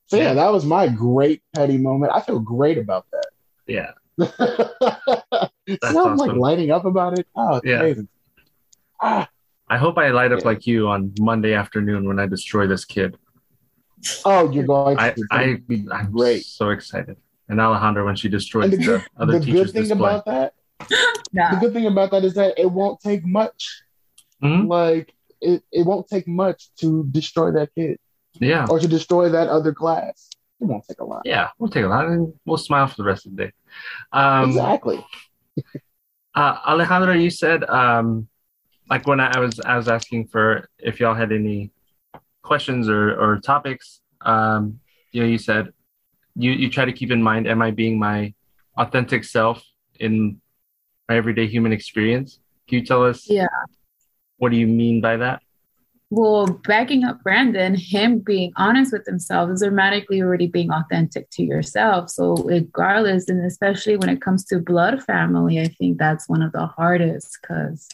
[0.07, 2.13] So yeah, that was my great petty moment.
[2.15, 3.07] I feel great about
[3.67, 3.93] Yeah.
[4.19, 5.51] that.
[5.93, 7.27] now I'm like lighting up about it.
[7.37, 7.81] Oh, it's Yeah.
[7.81, 8.09] amazing.
[9.01, 9.29] Ah,
[9.69, 10.47] I hope I light up Yeah.
[10.49, 13.17] like you on Monday afternoon when I destroy this kid.
[14.25, 16.45] oh, you're going to I, I, be I'm great.
[16.45, 17.17] so excited.
[17.49, 20.11] And Alejandra when she destroys And the the, other the good thing display.
[20.11, 20.55] about that,
[20.89, 23.83] the good thing about that is that it won't take much.
[24.43, 24.69] Mhm.
[24.69, 27.99] Like it, it won't take much to destroy that kid
[28.35, 28.67] Yeah.
[28.71, 30.29] or to destroy that other class.
[30.61, 31.23] It won't take a lot.
[31.25, 31.49] Yeah.
[31.59, 33.53] We'll take a lot and we'll smile for the rest of the day.
[34.13, 35.05] Um, exactly.
[36.35, 38.27] Uh, Alejandra, you said um,
[38.89, 41.73] like when I, I was I was asking for if y'all had any
[42.43, 44.01] questions or, or topics.
[44.23, 44.81] Um,
[45.13, 45.75] you know, you said
[46.35, 48.33] you you try to keep in mind, am I being my
[48.79, 49.63] authentic self
[50.01, 50.41] in
[51.13, 52.41] my everyday human experience?
[52.69, 53.29] Can you tell us?
[53.29, 53.47] Yeah.
[54.39, 55.43] What do you mean by that?
[56.11, 61.43] Well, backing up Brandon, him being honest with himself is automatically already being authentic to
[61.43, 62.11] yourself.
[62.11, 66.53] So, regardless, and especially when it comes to blood family, I think that's one of
[66.53, 67.89] the hardest because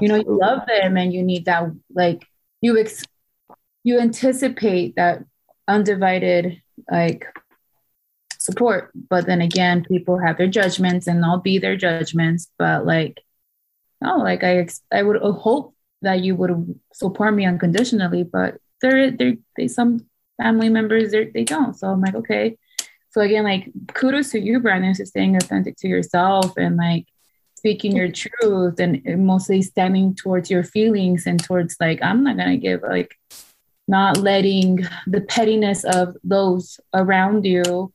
[0.00, 2.26] you know you love them and you need that like
[2.60, 3.04] you ex-
[3.84, 5.24] you anticipate that
[5.66, 7.24] undivided like
[8.48, 13.18] support but then again people have their judgments and i'll be their judgments but like
[14.00, 19.34] no like i i would hope that you would support me unconditionally but there there
[19.56, 20.06] they some
[20.40, 21.76] family members they don't.
[21.76, 22.56] So i'm like okay.
[23.10, 27.06] So again like kudos to you brandon for staying authentic to yourself and like
[27.56, 32.56] speaking your truth and mostly standing towards your feelings and towards like i'm not gonna
[32.56, 33.16] give like
[33.88, 37.92] not letting the pettiness of those around you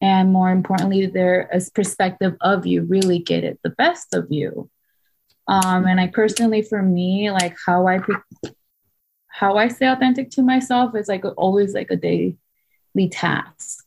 [0.00, 4.70] and more importantly their perspective of you really get it the best of you.
[5.46, 8.00] Um and i personally for me like how i
[9.28, 12.36] how i stay authentic to myself is like always like a daily
[13.10, 13.84] task.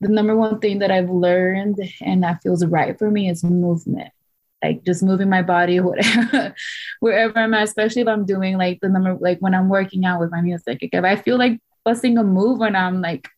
[0.00, 4.12] The number one thing that i've learned and that feels right for me is movement.
[4.62, 6.54] Like just moving my body whatever
[7.00, 10.20] wherever i'm at especially if i'm doing like the number like when i'm working out
[10.20, 10.78] with my music.
[10.80, 13.28] If i feel like busting a move when i'm like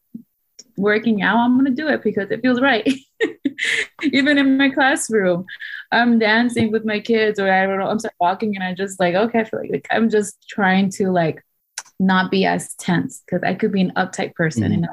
[0.82, 2.86] working out i'm gonna do it because it feels right.
[4.18, 5.44] Even in my classroom
[5.92, 8.98] i'm dancing with my kids or i don't know i'm start walking and i just
[8.98, 11.44] like okay i feel like, like i'm just trying to like
[12.00, 14.74] not be as tense because i could be an uptight person Mhm.
[14.74, 14.88] and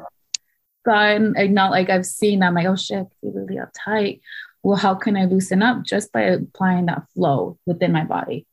[0.86, 4.22] so i'm like, not like i've seen i'm like oh shit you're really uptight.
[4.62, 5.84] Well how can i loosen up?
[5.84, 8.46] Just by applying that flow within my body.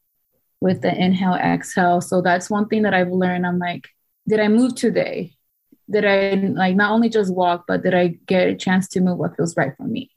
[0.60, 2.00] With the inhale exhale.
[2.00, 3.46] So that's one thing that i've learned.
[3.46, 3.88] I'm like
[4.28, 5.35] did i move today
[5.90, 9.18] did i like not only just walk but did i get a chance to move
[9.18, 10.10] what feels right for me.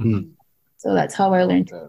[0.00, 0.30] Mhm.
[0.76, 1.88] so that's how i learned to,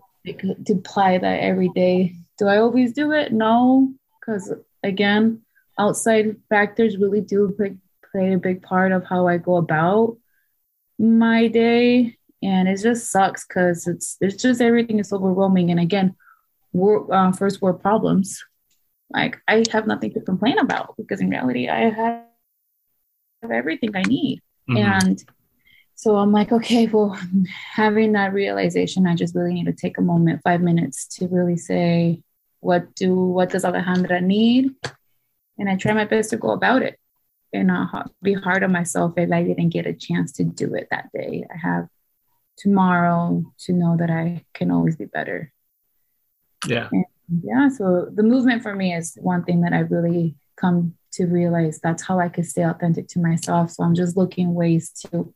[0.66, 2.16] to apply that every day.
[2.38, 3.32] Do i always do it?
[3.32, 5.42] No because again
[5.80, 7.76] outside factors really do play,
[8.12, 10.18] play a big part of how i go about
[11.00, 12.18] my day.
[12.44, 15.70] And it just sucks because it's it's just everything is overwhelming.
[15.72, 16.16] And again
[16.74, 18.44] war, uh, first world problems.
[19.14, 22.26] Like i have nothing to complain about because in reality i have
[23.50, 24.78] everything i need Mhm.
[24.78, 25.26] and
[25.96, 27.18] so i'm like okay well
[27.74, 31.58] having that realization i just really need to take a moment five minutes to really
[31.58, 32.22] say
[32.60, 34.72] what do what does alejandra need
[35.58, 37.00] and i try my best to go about it
[37.54, 40.74] and not ha- be hard on myself if i didn't get a chance to do
[40.76, 41.88] it that day i have
[42.58, 45.52] tomorrow to know that i can always be better
[46.92, 47.02] yeah.
[47.44, 51.80] yeah so the movement for me is one thing that i've really come to realize
[51.80, 53.72] that's how i can stay authentic to myself.
[53.72, 55.34] So i'm just looking ways to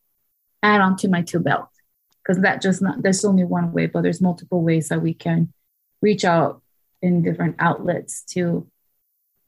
[0.63, 1.69] add on to my two belt
[2.23, 5.53] because that just not there's only one way but there's multiple ways that we can
[6.01, 6.61] reach out
[7.01, 8.67] in different outlets to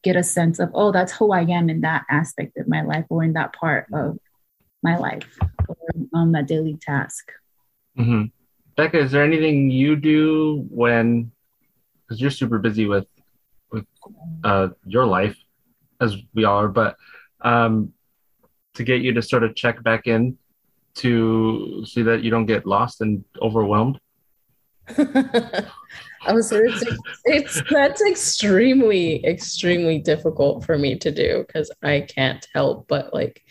[0.03, 3.05] get a sense of, oh, that's who I am in that aspect of my life
[3.09, 4.17] or in that part of
[4.83, 5.37] my life
[5.67, 5.75] or
[6.13, 7.31] on that daily task.
[7.95, 8.23] hmm
[8.75, 11.31] Becca, is there anything you do when,
[12.01, 13.07] because you're super busy with
[13.71, 13.85] with
[14.43, 15.35] uh, your life,
[16.01, 16.95] as we are, but
[17.41, 17.93] um,
[18.75, 20.37] to get you to sort of check back in
[20.95, 23.99] to see that you don't get lost and overwhelmed?
[24.97, 26.83] oh, so it's,
[27.25, 33.41] it's that's extremely, extremely difficult for me to do because I can't help but like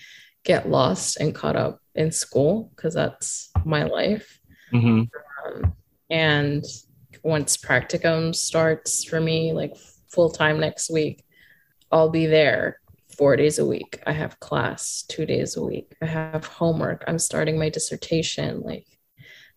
[0.45, 4.41] get lost and caught up in school because that's my life.
[4.71, 5.03] hmm
[5.47, 5.75] Um,
[6.09, 6.65] and
[7.23, 9.77] once practicum starts for me, like
[10.11, 11.25] full time next week,
[11.91, 12.81] I'll be there
[13.17, 14.03] four days a week.
[14.07, 15.95] I have class two days a week.
[16.03, 17.05] I have homework.
[17.07, 18.61] I'm starting my dissertation.
[18.61, 18.87] Like,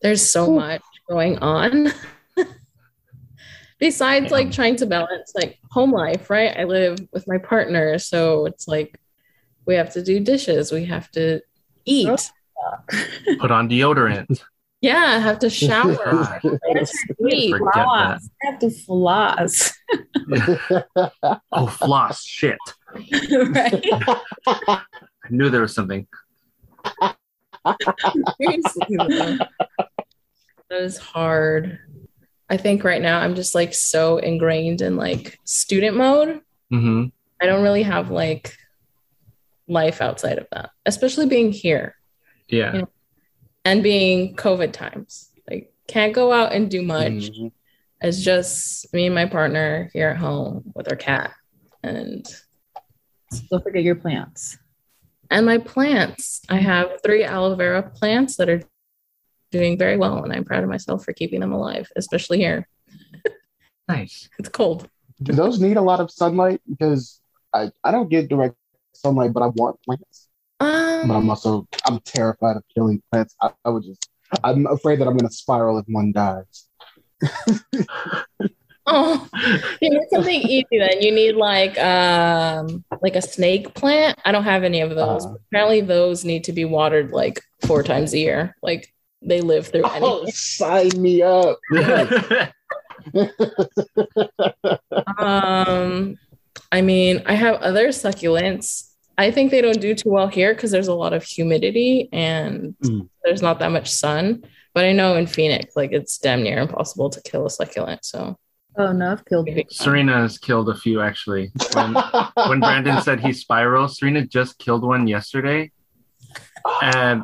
[0.02, 0.56] there's so Ooh.
[0.56, 1.92] much going on.
[3.80, 6.56] Besides, like trying to balance like home life, right?
[6.58, 9.00] I live with my partner, so it's like
[9.66, 11.42] we have to do dishes, we have to
[11.86, 12.10] eat.
[12.10, 12.78] Oh.
[13.40, 14.42] Put on deodorant.
[14.82, 15.96] Yeah, I have to shower.
[16.42, 16.42] God.
[17.30, 17.52] Eat.
[17.52, 17.84] Forget that.
[17.86, 18.30] Floss.
[18.42, 19.74] I have to floss.
[21.52, 22.24] Oh, floss.
[22.24, 22.58] Shit.
[23.32, 23.86] right?
[24.48, 24.82] I
[25.30, 26.08] knew there was something.
[27.66, 29.48] That
[30.72, 31.80] is hard.
[32.50, 36.42] I think right now I'm just like so ingrained in like student mode.
[36.70, 37.06] hmm
[37.42, 38.54] I don't really have like
[39.68, 41.96] life outside of that, especially being here
[42.48, 42.76] Yeah.
[42.76, 42.84] Yeah.
[43.66, 45.30] And being COVID times.
[45.50, 47.12] Like, can't go out and do much.
[47.12, 47.52] Mhm.
[48.02, 51.32] It's just me and my partner here at home with our cat
[51.84, 52.26] and
[53.52, 54.58] Don't forget your plants.
[55.30, 56.42] and my plants.
[56.50, 58.62] I have three aloe vera plants that are
[59.52, 62.68] doing very well, and I'm proud of myself for keeping them alive, especially here.
[63.88, 64.30] Nice.
[64.38, 64.88] It's cold.
[65.24, 66.62] Do those need a lot of sunlight?
[66.70, 67.20] Because
[67.52, 68.56] I, I don't get direct
[68.94, 70.29] sunlight, but I want plants.
[71.08, 73.36] But I'm also I'm terrified of killing plants.
[73.42, 74.10] I, I would just
[74.44, 76.68] I'm afraid that I'm gonna spiral if one dies.
[78.86, 79.28] oh,
[79.82, 81.02] you need something easy then.
[81.02, 84.20] You need like um like a snake plant.
[84.26, 85.26] I don't have any of those.
[85.26, 85.36] Uh.
[85.48, 88.56] Apparently, those need to be watered like four times a year.
[88.62, 91.60] Like they live through Oh, sign me up.
[95.18, 96.18] Um,
[96.72, 98.89] I mean, I have other succulents.
[99.20, 102.74] I think they don't do too well here because there's a lot of humidity and
[102.84, 103.10] Mm.
[103.24, 104.44] there's not that much sun.
[104.74, 108.06] But I know in Phoenix, like it's damn near impossible to kill a succulent.
[108.06, 108.38] So
[108.78, 111.52] Oh no, I've killed maybe- Serena has killed a few actually.
[111.74, 111.94] When,
[112.50, 115.72] when Brandon said he spirals, Serena just killed one yesterday.
[116.82, 117.24] And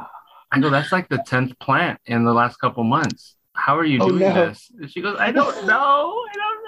[0.51, 3.35] I go, that's like the 10th plant in the last couple months.
[3.53, 4.33] How are you Oh, doing no.
[4.47, 4.69] this?
[4.79, 6.25] And she goes, I don't know.
[6.31, 6.64] I don't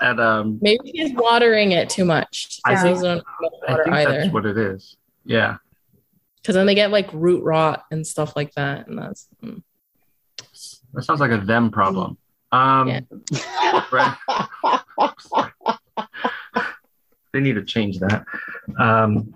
[0.00, 0.10] know.
[0.10, 2.60] And um, maybe she's watering it too much.
[2.64, 3.24] I Because think- those don't
[3.68, 4.12] have I think either.
[4.20, 4.96] that's what it is.
[5.24, 5.56] Yeah.
[6.42, 8.86] Because then they get like root rot and stuff like that.
[8.86, 9.62] And that's mm.
[10.94, 12.16] That sounds like a them problem.
[12.52, 13.00] Um, Yeah.
[13.90, 14.16] Brad-
[17.32, 18.24] they need to change that.
[18.78, 19.34] Um,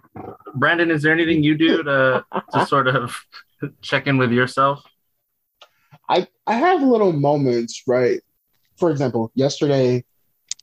[0.54, 3.16] Brandon, is there anything you do to, to sort of
[3.82, 4.82] check in with yourself?
[6.08, 8.20] I I have little moments, right?
[8.76, 10.04] For example, yesterday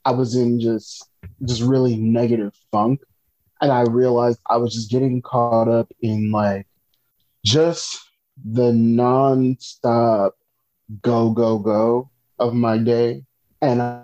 [0.08, 1.06] I was in just
[1.46, 3.02] just really negative funk,
[3.62, 6.66] and I realized I was just getting caught up in like
[7.46, 8.00] just
[8.44, 10.32] the nonstop
[11.02, 13.26] go go go of my day,
[13.62, 14.04] and I,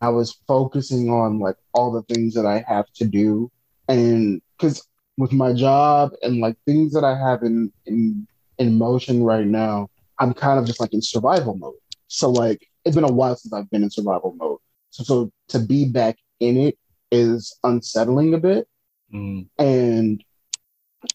[0.00, 3.50] I was focusing on like all the things that I have to do,
[3.88, 4.86] and because
[5.18, 9.88] with my job and like things that I have in in in motion right now.
[10.18, 11.74] I'm kind of just like in survival mode.
[12.06, 14.58] So like it's been a while since I've been in survival mode.
[14.92, 16.78] So so to be back in it
[17.10, 18.68] is unsettling a bit.
[19.12, 20.22] Mm, And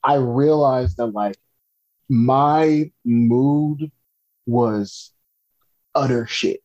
[0.03, 1.37] I realized that like
[2.09, 3.91] my mood
[4.45, 5.13] was
[5.95, 6.61] utter shit.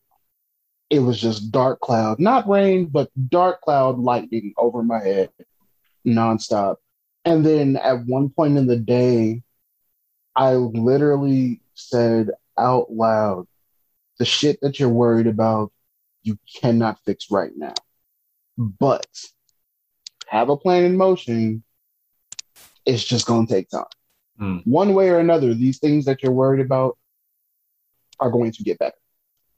[0.90, 5.30] It was just dark cloud, not rain, but dark cloud lightning over my head
[6.06, 6.76] nonstop.
[7.24, 9.42] And then at one point in the day,
[10.34, 13.46] I literally said out loud,
[14.18, 15.71] the shit that you're worried about,
[16.22, 17.74] you cannot fix right now.
[18.58, 19.06] But
[20.28, 21.62] have a plan in motion.
[22.84, 23.84] It's just going to take time.
[24.38, 24.58] Hmm.
[24.64, 26.98] One way or another, these things that you're worried about
[28.20, 28.96] are going to get better.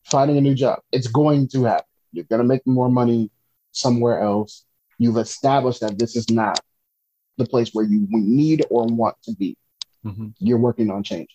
[0.04, 1.86] Finding a new job, it's going to happen.
[2.12, 3.30] You're going to make more money
[3.72, 4.64] somewhere else.
[4.98, 6.60] You've established that this is not
[7.36, 9.56] the place where you need or want to be.
[10.04, 10.34] mhm.
[10.38, 11.26] You're working on changing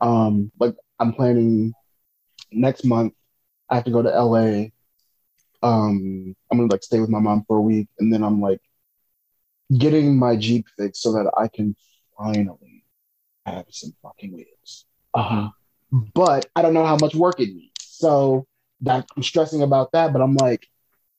[0.00, 0.06] that.
[0.06, 1.72] Um, like I'm planning
[2.52, 3.14] next month.
[3.70, 4.70] I have to go to LA
[5.62, 8.60] um, I'm gonna like stay with my mom for a week, and then I'm like
[9.76, 11.76] getting my Jeep fixed so that I can
[12.18, 12.84] finally
[13.46, 14.86] have some fucking wheels.
[15.12, 15.48] Uh, huh.
[16.14, 18.46] but I don't know how much work it needs, so
[18.82, 20.12] that I'm stressing about that.
[20.12, 20.66] But I'm like,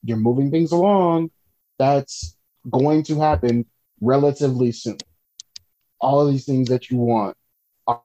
[0.04, 1.30] you're moving things along.
[1.78, 2.36] That's
[2.70, 3.66] going to happen
[3.99, 4.97] relatively soon.
[5.99, 7.38] All of these things that you want
[7.86, 8.02] are,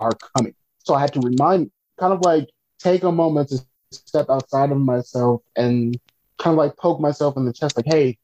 [0.00, 0.54] are coming.
[0.84, 2.48] So I had to remind, kind of like
[2.84, 3.58] take a moment to
[3.90, 5.98] step outside of myself and
[6.38, 8.18] kind of like poke myself in the chest, like, hey,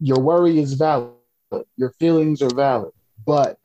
[0.00, 1.12] your worry is valid,
[1.76, 2.92] your feelings are valid,
[3.26, 3.58] but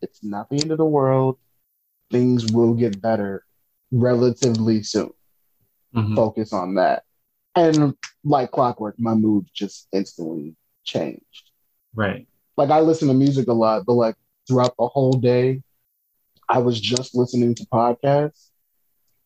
[0.00, 1.38] it's not the end of the world.
[2.10, 3.44] Things will get better
[3.90, 5.10] relatively soon.
[5.94, 6.14] Mhm.
[6.14, 7.04] Focus on that.
[7.56, 11.50] And like clockwork, my mood just instantly changed.
[11.94, 12.28] Right.
[12.56, 15.62] Like I listen to music a lot, but like throughout the whole day,
[16.48, 18.47] I was just listening to podcasts.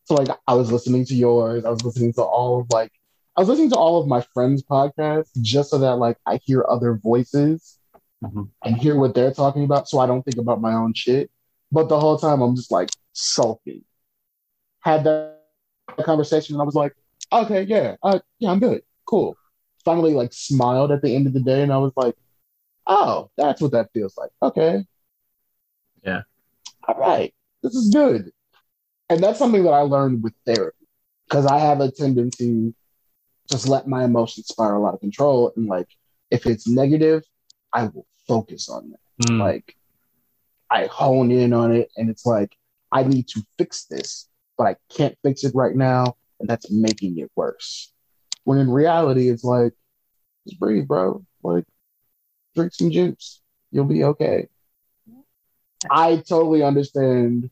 [0.05, 2.92] So like I was listening to yours, I was listening to all of like
[3.36, 6.64] I was listening to all of my friends' podcasts just so that like I hear
[6.68, 7.78] other voices
[8.22, 8.48] Mhm.
[8.64, 11.30] and hear what they're talking about so I don't think about my own shit.
[11.72, 13.84] But the whole time I'm just like sulking.
[14.80, 15.38] Had that
[16.03, 16.94] conversation and I was like,
[17.32, 18.82] okay, yeah, uh, yeah, I'm good.
[19.07, 19.36] Cool.
[19.84, 22.16] Finally like smiled at the end of the day and I was like,
[22.86, 24.30] oh, that's what that feels like.
[24.42, 24.84] Okay.
[26.05, 26.22] Yeah.
[26.86, 27.32] All right.
[27.62, 28.32] This is good.
[29.12, 30.86] And that's something that I learned with therapy
[31.28, 32.74] because I have a tendency to
[33.46, 35.52] just let my emotions spiral out of control.
[35.54, 35.88] And like,
[36.30, 37.22] if it's negative,
[37.74, 39.28] I will focus on that.
[39.28, 39.38] Mm.
[39.38, 39.76] Like,
[40.70, 42.56] I hone in on it, and it's like,
[42.90, 47.18] I need to fix this, but I can't fix it right now, and that's making
[47.18, 47.92] it worse.
[48.44, 49.74] When in reality, it's like,
[50.48, 51.22] just breathe, bro.
[51.42, 51.66] Like,
[52.54, 53.42] drink some juice.
[53.72, 54.48] You'll be okay.
[55.90, 57.50] I totally understand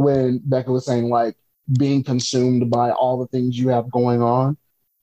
[0.00, 1.36] when Becca was saying, like,
[1.78, 4.56] being consumed by all the things you have going on,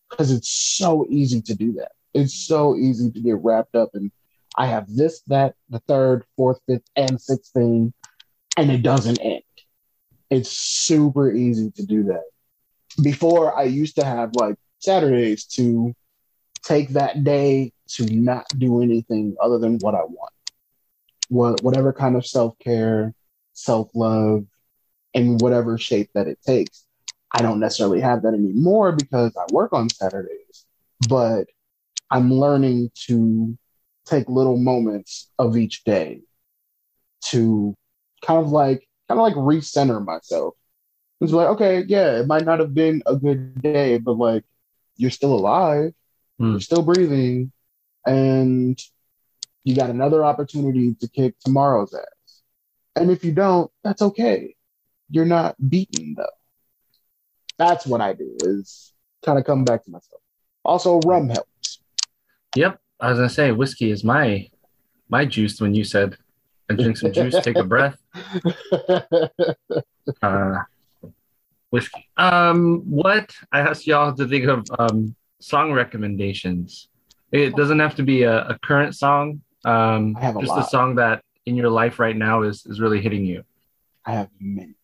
[0.10, 1.92] because it's so easy to do that.
[2.14, 4.12] It's so easy to get wrapped up in,
[4.58, 7.94] I have this, that, the third, fourth, fifth, and sixth thing,
[8.58, 9.44] and it doesn't end.
[10.30, 12.24] It's super easy to do that.
[13.02, 15.96] Before, I used to have like Saturdays to
[16.64, 20.34] take that day to not do anything other than what I want.
[21.30, 23.14] What, whatever kind of self care,
[23.54, 24.46] self love,
[25.18, 26.86] in whatever shape that it takes.
[27.32, 30.66] I don't necessarily have that anymore because I work on Saturdays,
[31.10, 31.48] but
[32.10, 33.58] I'm learning to
[34.06, 36.22] take little moments of each day
[37.26, 37.76] to
[38.26, 40.54] kind of like kind of like recenter myself.
[41.20, 44.44] It's like, okay, yeah, it might not have been a good day, but like
[44.96, 45.94] you're still alive,
[46.40, 46.52] Hmm.
[46.52, 47.52] you're still breathing,
[48.06, 48.80] and
[49.64, 52.42] you got another opportunity to kick tomorrow's ass.
[52.96, 54.56] And if you don't, that's okay.
[55.10, 56.26] You're not beaten though.
[57.58, 58.94] That's what I do is
[59.26, 60.22] kind of come back to myself.
[60.64, 61.80] Also, rum helps.
[62.56, 62.80] Yep.
[63.00, 64.50] I was gonna say whiskey is my
[65.10, 66.18] my juice when you said
[66.70, 67.98] I drink some juice, take a breath.
[70.22, 70.60] Uh,
[71.70, 72.10] whiskey.
[72.18, 76.90] Um, what I asked y'all to think of um, song recommendations.
[77.32, 79.42] It doesn't have to be a, a current song.
[79.66, 82.80] Um, I have a just a song that in your life right now is is
[82.80, 83.44] really hitting you.
[84.06, 84.77] I have many.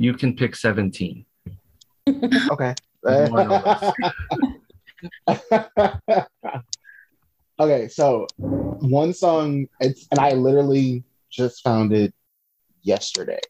[0.00, 1.26] You can pick seventeen.
[2.50, 2.74] Okay.
[3.04, 3.92] More or less.
[7.60, 12.14] okay, so one song, it's and I literally just found it
[12.82, 13.40] yesterday.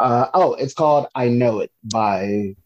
[0.00, 2.56] Uh, oh, it's called "I Know It" by,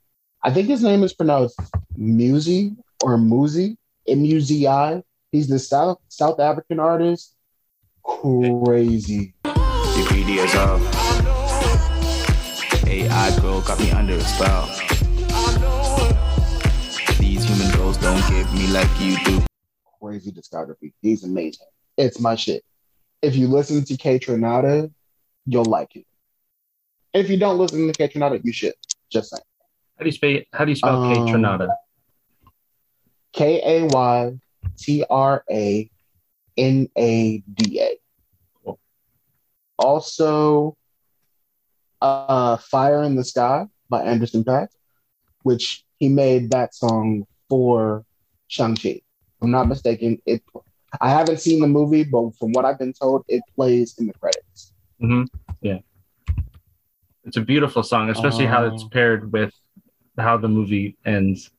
[0.44, 1.61] I think his name is pronounced
[1.98, 3.76] Muzi or Muzi,
[4.07, 5.03] M U Z I.
[5.32, 7.34] He's the South South African artist.
[8.05, 9.34] Crazy.
[12.93, 13.11] DPD is.
[13.11, 14.66] AI girl got me under a spell.
[17.18, 19.45] These human girls don't give me like you do.
[20.01, 20.93] crazy discography.
[21.01, 21.66] He's amazing.
[21.97, 22.64] It's my shit.
[23.22, 24.93] If you listen to Kaytranada,
[25.47, 26.07] you'll like it.
[27.14, 28.74] If you don't listen to Kaytranada, you should.
[29.11, 29.43] Just saying.
[29.99, 31.68] How do you spell how do you spell K Um, Tronada?
[33.32, 34.32] K A Y
[34.78, 35.90] T R A
[36.57, 37.99] N A D A.
[39.78, 40.76] Also,
[42.03, 44.68] uh, Fire in the Sky by Anderson Paak,
[45.44, 48.05] which he made that song for
[48.48, 49.00] Shang-Chi.
[49.40, 50.42] I'm not mistaken, it.
[51.00, 54.12] I haven't seen the movie, but from what I've been told, it plays in the
[54.14, 54.72] credits.
[55.00, 55.24] Mm-hmm.
[55.62, 55.78] Yeah.
[57.24, 58.88] It's a beautiful song, especially how it's Oh.
[58.88, 59.55] paired with
[60.18, 61.50] how the movie ends.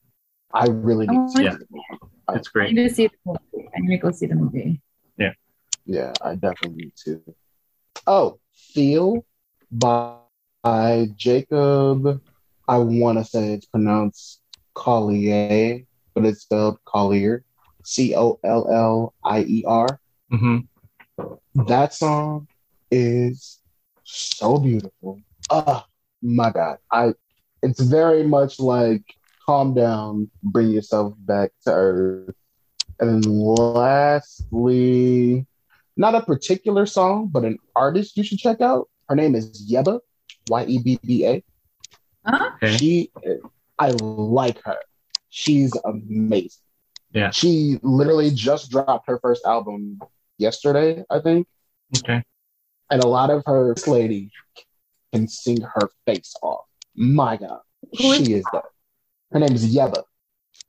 [0.54, 1.54] I really need to see Yeah.
[1.58, 2.38] the movie.
[2.38, 3.70] It's I need to see the movie.
[3.76, 4.82] I need to go see the movie.
[5.18, 5.34] Yeah.
[5.86, 7.22] Yeah, I definitely need to.
[8.08, 9.26] Oh, Feel
[9.72, 10.18] by,
[10.64, 12.22] by Jacob.
[12.68, 14.42] I want to say it's pronounced
[14.76, 15.82] Collier.
[16.16, 17.44] but it's spelled Collier,
[17.84, 20.00] C O L L I E R.
[20.32, 20.60] hmm
[21.68, 22.48] That song
[22.92, 23.60] is
[24.04, 25.22] so beautiful.
[25.50, 25.84] Oh
[26.22, 26.78] my god.
[26.92, 27.14] I
[27.62, 29.04] it's very much like
[29.46, 32.36] calm down, bring yourself back to earth.
[33.00, 35.46] And then lastly,
[35.98, 38.90] not a particular song, but an artist you should check out.
[39.10, 40.00] Her name is Yebba,
[40.50, 41.44] Y E B B A.
[42.26, 42.52] Huh?
[42.62, 42.78] Okay.
[42.78, 43.12] She,
[43.80, 44.78] I like her.
[45.30, 46.62] She's amazing.
[47.12, 47.32] Yeah.
[47.32, 50.00] She literally just dropped her first album
[50.38, 51.48] yesterday, I think.
[51.98, 52.24] Okay.
[52.90, 54.32] And a lot of her this lady
[55.12, 56.66] can sing her face off.
[56.96, 57.60] My God.
[58.00, 58.64] Who is- she is that.
[59.32, 60.04] Her name is Yebba.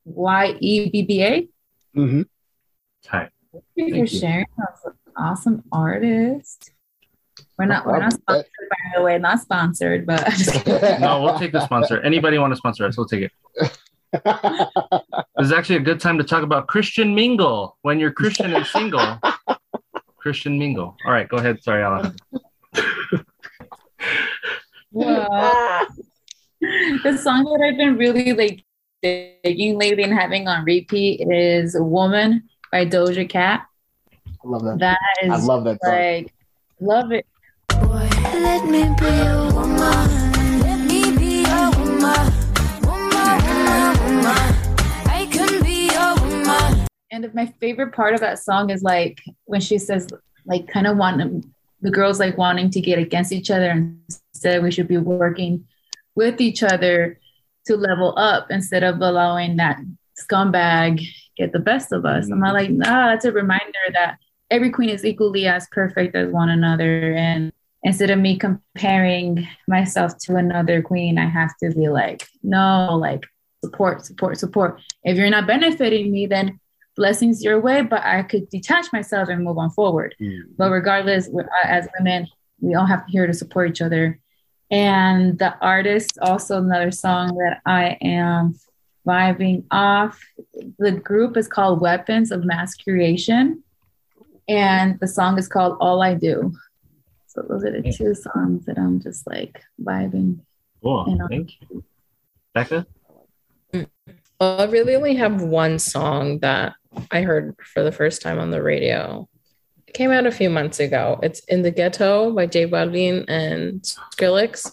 [0.05, 1.49] Y E B B A.
[1.97, 2.23] Mm-hmm.
[3.05, 3.31] Tight.
[3.77, 4.47] Thank you for sharing.
[4.57, 6.71] That's an awesome artist.
[7.59, 10.27] We're not we're not sponsored by the way, not sponsored, but
[11.01, 12.01] No, we'll take the sponsor.
[12.01, 12.97] Anybody want to sponsor us?
[12.97, 13.33] We'll take it.
[15.37, 18.65] This is actually a good time to talk about Christian Mingle when you're Christian and
[18.65, 19.19] single.
[20.19, 20.97] Christian Mingle.
[21.05, 21.61] All right, go ahead.
[21.65, 22.15] Sorry, Alan.
[24.93, 25.87] Wow.
[26.61, 28.65] the song that I've been really like
[29.03, 33.67] digging lately and having on repeat is "Woman" by Doja Cat.
[34.23, 34.79] I love that.
[34.79, 35.93] That I love that song.
[35.93, 36.35] like
[36.81, 37.27] love it.
[37.83, 40.61] Let me be a woman.
[40.61, 42.33] Let me be a woman.
[42.83, 44.43] Woman, woman, woman.
[45.07, 46.87] I can be a woman.
[47.11, 50.09] And my favorite part of that song is like when she says
[50.47, 51.47] like kind of want
[51.81, 53.99] the girls like wanting to get against each other and
[54.33, 55.65] instead we should be working
[56.15, 57.19] with each other
[57.67, 59.79] to level up instead of allowing that
[60.21, 61.05] scumbag
[61.37, 62.31] get the best of us.
[62.31, 64.19] I'm not like, nah, it's a reminder that
[64.51, 67.15] every queen is equally as perfect as one another.
[67.15, 67.53] And
[67.85, 73.25] instead of me comparing myself to another queen, I have to be like, no, like
[73.63, 74.81] support, support, support.
[75.05, 76.59] If you're not benefiting me, then
[76.97, 80.15] blessings your way, but I could detach myself and move on forward.
[80.21, 80.53] Mm-hmm.
[80.57, 82.27] But regardless, uh, as women,
[82.61, 84.19] we all have here to support each other.
[84.71, 88.55] And the artist, also another song that I am
[89.07, 90.19] vibing off.
[90.79, 93.63] The group is called Weapons of Mass Creation,
[94.49, 96.55] and the song is called All I Do.
[97.35, 100.41] So those are the two songs that I'm just like vibing.
[100.83, 101.05] Cool.
[101.09, 101.27] You.
[101.29, 101.85] Thank you.
[102.55, 102.87] Becca?
[103.73, 103.89] Mm.
[104.41, 106.75] Well, I really only have one song that
[107.11, 109.29] I heard for the first time on the radio.
[109.89, 111.19] It came out a few months ago.
[111.23, 114.71] It's In the Ghetto by J Balvin and Skrillex.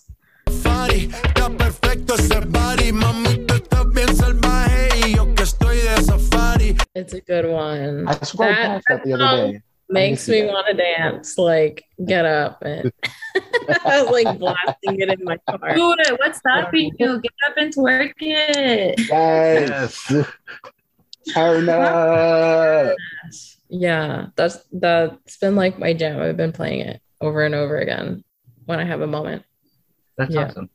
[0.48, 6.04] Safari, está perfecto ese body, mami, tú estás bien salvaje y yo que estoy de
[6.04, 6.76] safari.
[6.94, 8.08] It's a good one.
[8.08, 9.62] I scrolled That- past that the other day.
[9.92, 12.92] Makes I didn't see me want to dance, like get up and
[13.86, 15.76] I was like blasting it in my car.
[15.76, 17.22] Dude, what's stopping you?
[17.22, 19.00] Get up and twerk it.
[19.10, 20.14] Yes.
[21.34, 22.96] Turn up.
[23.70, 26.20] Yeah, that's that's been like my jam.
[26.20, 28.24] I've been playing it over and over again
[28.66, 29.44] when I have a moment.
[30.18, 30.48] That's Yeah.
[30.48, 30.70] awesome.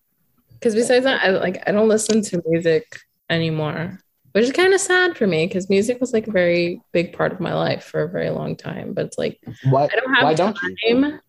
[0.54, 2.86] Because besides that, I like I don't listen to music
[3.28, 4.00] anymore,
[4.36, 7.32] which is kind of sad for me because music was like a very big part
[7.32, 8.92] of my life for a very long time.
[8.92, 9.90] But it's like What?
[9.90, 10.76] I don't have Why don't you?
[11.00, 11.20] time.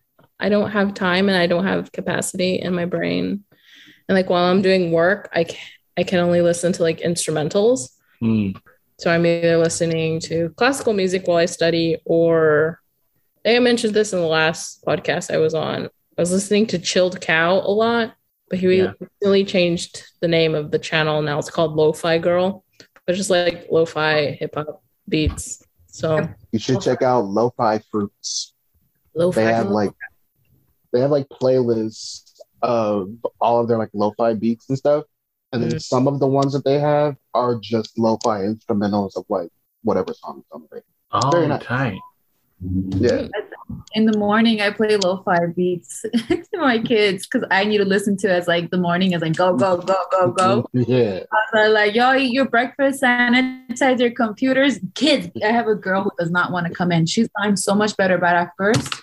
[0.41, 3.45] I don't have time, and I don't have capacity in my brain.
[4.09, 5.57] And like while I'm doing work, I can,
[5.97, 7.91] I can only listen to like instrumentals.
[8.19, 8.49] Hmm.
[8.99, 12.81] So I'm either listening to classical music while I study, or
[13.45, 15.85] I I mentioned this in the last podcast I was on.
[15.85, 18.13] I was listening to Chilled Cow a lot,
[18.49, 18.91] but he Yeah.
[18.99, 21.21] recently changed the name of the channel.
[21.21, 22.65] Now it's called Lo-Fi Girl,
[23.07, 25.63] it's just like lo-fi hip hop beats.
[25.87, 28.53] So You should check out Lo-Fi Fruits.
[29.15, 29.41] lo-fi.
[29.41, 29.75] They have Girl.
[29.75, 29.93] like
[30.93, 35.05] they have like playlists of all of their like lo-fi beats and stuff.
[35.53, 35.81] And then Mhm.
[35.81, 39.49] some of the ones that they have are just lo-fi instrumentals of like
[39.83, 40.85] whatever song on the radio.
[41.11, 41.63] Oh, Very nice.
[41.63, 41.99] tight.
[42.61, 43.27] Yeah.
[43.93, 48.17] In the morning, I play lo-fi beats to my kids because I need to listen
[48.17, 50.69] to it as like the morning is like go go go go go.
[50.73, 51.23] Yeah.
[51.53, 54.79] So like y'all eat your breakfast, sanitize your computers.
[54.95, 57.05] Kids, I have a girl who does not want to come in.
[57.05, 58.93] She's I'm so much better, but at first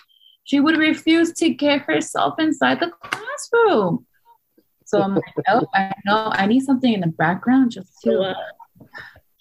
[0.43, 4.05] she would refuse to get herself inside the classroom.
[4.85, 7.71] So I'm like, oh, I know I need something in the background.
[7.71, 8.35] Just chill out.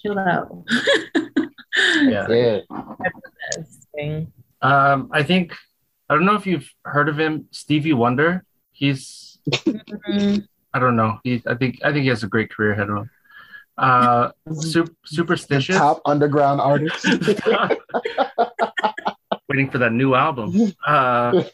[0.01, 0.65] Chill out.
[2.03, 2.29] Yeah.
[2.29, 2.61] Yeah.
[3.97, 4.33] Thing.
[4.63, 5.55] Um, I think
[6.09, 8.45] I don't know if you've heard of him, Stevie Wonder.
[8.73, 11.19] He's Mm, I don't know.
[11.23, 13.11] He I think I think he has a great career ahead of him.
[13.77, 15.77] Uh, super, superstitious.
[15.77, 17.05] Top underground artist.
[19.49, 20.73] Waiting for that new album.
[20.87, 21.45] Uh,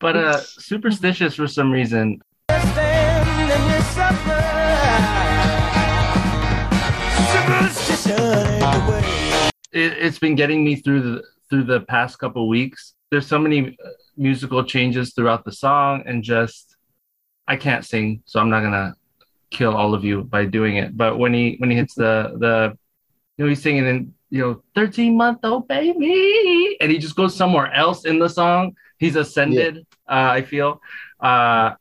[0.00, 2.20] but uh, superstitious for some reason.
[9.72, 9.80] Stand and you suffer.
[9.80, 9.80] superstition ain't the way.
[9.80, 12.94] it, it's been getting me through the through the past couple weeks.
[13.10, 16.76] There's so many uh, musical changes throughout the song, and just
[17.46, 18.96] I can't sing, so I'm not gonna
[19.50, 20.96] kill all of you by doing it.
[20.96, 22.78] But when he when he hits the the
[23.36, 27.34] you know he's singing in you know 13 month old baby, and he just goes
[27.36, 28.74] somewhere else in the song.
[28.98, 29.86] He's ascended.
[30.08, 30.80] Uh, I feel.
[31.20, 31.74] Uh,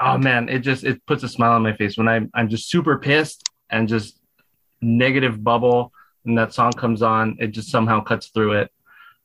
[0.00, 2.68] oh man, it just it puts a smile on my face when I'm I'm just
[2.68, 4.20] super pissed and just
[4.82, 5.92] negative bubble
[6.26, 8.70] and that song comes on, it just somehow cuts through it.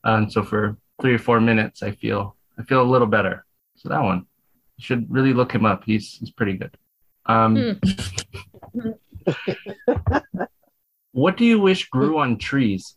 [0.04, 3.46] And so for three or four minutes, I feel I feel a little better.
[3.76, 4.26] So that one,
[4.78, 5.84] you should really look him up.
[5.86, 6.76] He's he's pretty good.
[7.26, 7.80] Um,
[11.12, 12.96] what do you wish grew on trees?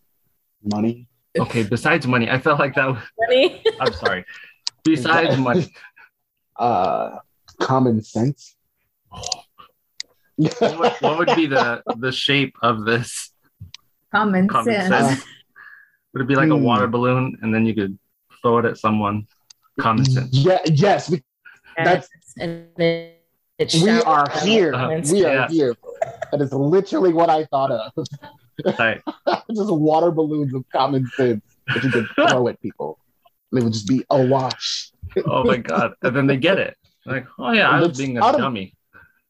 [0.63, 1.09] Money.
[1.39, 2.87] Okay, besides money, I felt like that.
[2.89, 3.63] Was, Funny.
[3.81, 4.25] I'm sorry.
[4.85, 5.67] Besides money,
[6.57, 7.19] Uh,
[7.61, 8.57] common sense.
[10.37, 13.31] what what would be the the shape of this
[14.15, 14.89] Common, common sense.
[14.89, 15.25] sense?
[16.12, 16.62] Would it be like a Hmm.
[16.62, 17.99] water balloon and then you could
[18.43, 19.27] throw it at someone?
[19.81, 20.29] Common sense.
[20.33, 20.59] Yeah.
[20.67, 21.11] Yes.
[21.11, 21.23] we-
[21.77, 22.09] That's-
[22.39, 23.21] and it,
[23.59, 24.71] it We are here.
[24.73, 25.11] Comments.
[25.11, 25.49] We are Yeah.
[25.49, 25.75] here.
[26.31, 27.93] That is literally what I thought of.
[28.79, 29.03] Right.
[29.55, 32.99] just water balloons of common sense that you could throw at people.
[33.53, 34.93] They would just be awash.
[35.27, 35.95] Oh my god!
[36.03, 36.77] And then they get it.
[37.07, 38.75] Like, oh yeah, I was That's being a out of- dummy.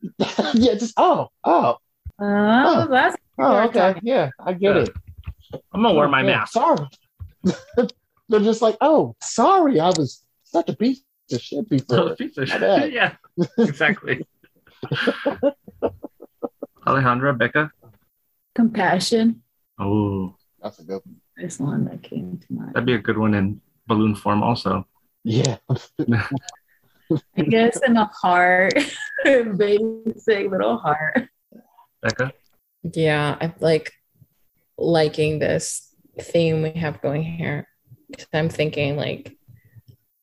[0.54, 1.76] yeah, just oh, oh,
[2.18, 4.82] Oh, that's oh, okay, yeah, I get Yeah.
[4.82, 4.90] it.
[5.72, 6.52] I'm gonna wear Oh, my yeah, mask.
[6.54, 6.86] Sorry.
[8.28, 12.14] They're just like, oh, sorry, I was such a piece of shit before.
[12.16, 12.92] Piece of My shit.
[12.98, 13.14] yeah,
[13.58, 14.26] exactly.
[16.86, 17.70] Alejandra, Becca.
[18.54, 19.42] compassion.
[19.78, 21.16] Oh, That's a good one.
[21.36, 22.74] This one that came to mind.
[22.74, 24.86] that'd be a good one in balloon form, also.
[25.24, 25.56] Yeah.
[27.36, 28.72] I guess in a heart,
[29.24, 31.28] basic little heart.
[32.02, 32.32] Becca.
[32.92, 33.92] Yeah, I'm like
[34.76, 37.66] liking this theme we have going here.
[38.32, 39.36] I'm thinking like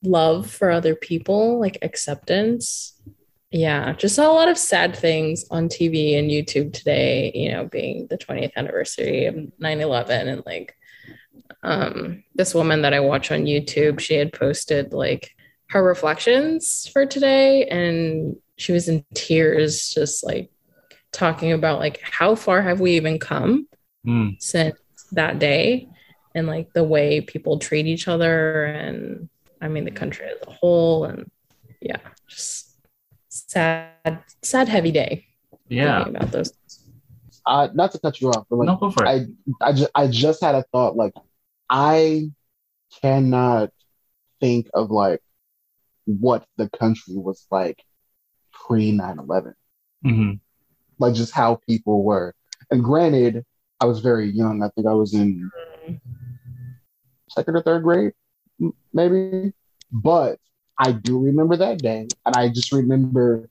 [0.04, 2.94] love for other people, like acceptance.
[3.52, 7.66] Yeah, just saw a lot of sad things on TV and YouTube today, you know,
[7.66, 10.28] being the 20th anniversary of 9 11.
[10.30, 10.74] And like,
[11.64, 15.32] um, this woman that I watch on YouTube, she had posted like
[15.70, 20.50] her reflections for today, and she was in tears, just like
[21.12, 23.68] talking about like how far have we even come
[24.06, 24.30] Hmm.
[24.40, 24.78] since
[25.12, 25.88] that day
[26.34, 29.30] and like the way people treat each other and
[29.62, 31.30] i mean the country as a whole and
[31.82, 31.98] yeah
[32.28, 32.80] just
[33.30, 35.26] sad sad heavy day
[35.70, 36.08] Yeah.
[36.08, 36.54] about those
[37.46, 39.10] Uh, not to cut you off, but like, no, go for it.
[39.10, 40.96] I, I just, I just had a thought.
[40.96, 41.14] Like,
[41.70, 42.30] I
[43.02, 43.72] cannot
[44.40, 45.22] think of like
[46.06, 47.84] what the country was like
[48.54, 49.54] pre 9/11.
[50.06, 50.40] Mhm.
[51.02, 52.34] Like just how people were.
[52.70, 53.44] And granted,
[53.80, 54.64] I was very young.
[54.64, 55.52] I think I was in
[57.30, 58.14] second or third grade,
[58.94, 59.54] maybe.
[59.92, 60.40] But
[60.78, 63.50] I do remember that day, and I just remember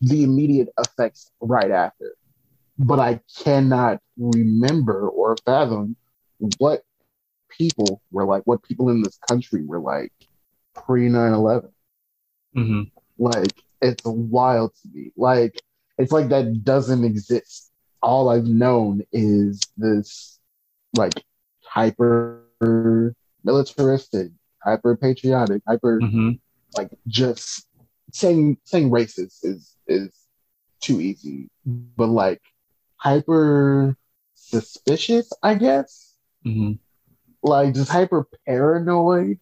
[0.00, 2.14] the immediate effects right after.
[2.78, 5.96] But I cannot remember or fathom
[6.58, 6.82] what
[7.48, 10.12] people were like, what people in this country were like
[10.74, 11.70] pre 9 11.
[12.54, 12.90] Mhm.
[13.18, 15.12] Like it's wild to me.
[15.16, 15.60] Like
[15.98, 17.70] it's like that doesn't exist.
[18.02, 20.38] All I've known is this
[20.94, 21.24] like
[21.62, 22.42] hyper
[23.44, 24.30] militaristic,
[24.62, 26.38] hyper patriotic, hyper Mhm.
[26.76, 27.66] like just
[28.12, 30.12] saying saying racist is is
[30.80, 31.48] too easy.
[31.64, 32.42] But like
[32.96, 33.96] hyper
[34.34, 36.78] suspicious, I guess Mhm.
[37.42, 39.38] like just hyper paranoid.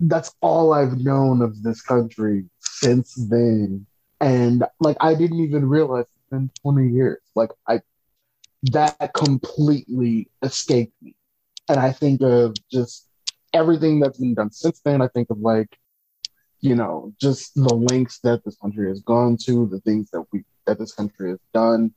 [0.00, 3.86] That's all I've known of this country since then.
[4.22, 7.20] And like I didn't even realize it's been 20 years.
[7.34, 7.80] Like I
[8.70, 11.16] that completely escaped me.
[11.68, 13.08] And I think of just
[13.52, 15.02] everything that's been done since then.
[15.02, 15.76] I think of like,
[16.60, 20.44] you know, just the lengths that this country has gone to, the things that we
[20.66, 21.92] that this country has done,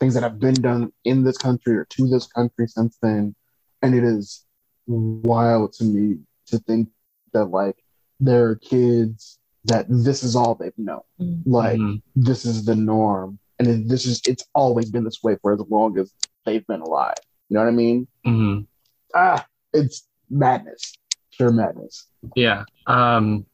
[0.00, 3.34] things that have been done in this country or to this country since then.
[3.82, 4.46] And it is
[4.86, 6.88] wild to me to think
[7.34, 7.76] that like
[8.20, 11.00] there are kids that this is all they've known.
[11.20, 11.42] Mm.
[11.46, 12.02] Like Mhm.
[12.16, 15.60] this is the norm, and it, this is it's always been this way for as
[15.68, 16.12] long as
[16.44, 17.14] they've been alive.
[17.48, 18.06] You know what I mean?
[18.26, 18.66] Mhm.
[19.14, 20.94] Ah, it's madness,
[21.32, 22.06] pure madness.
[22.36, 22.64] Yeah.
[22.86, 23.46] Um,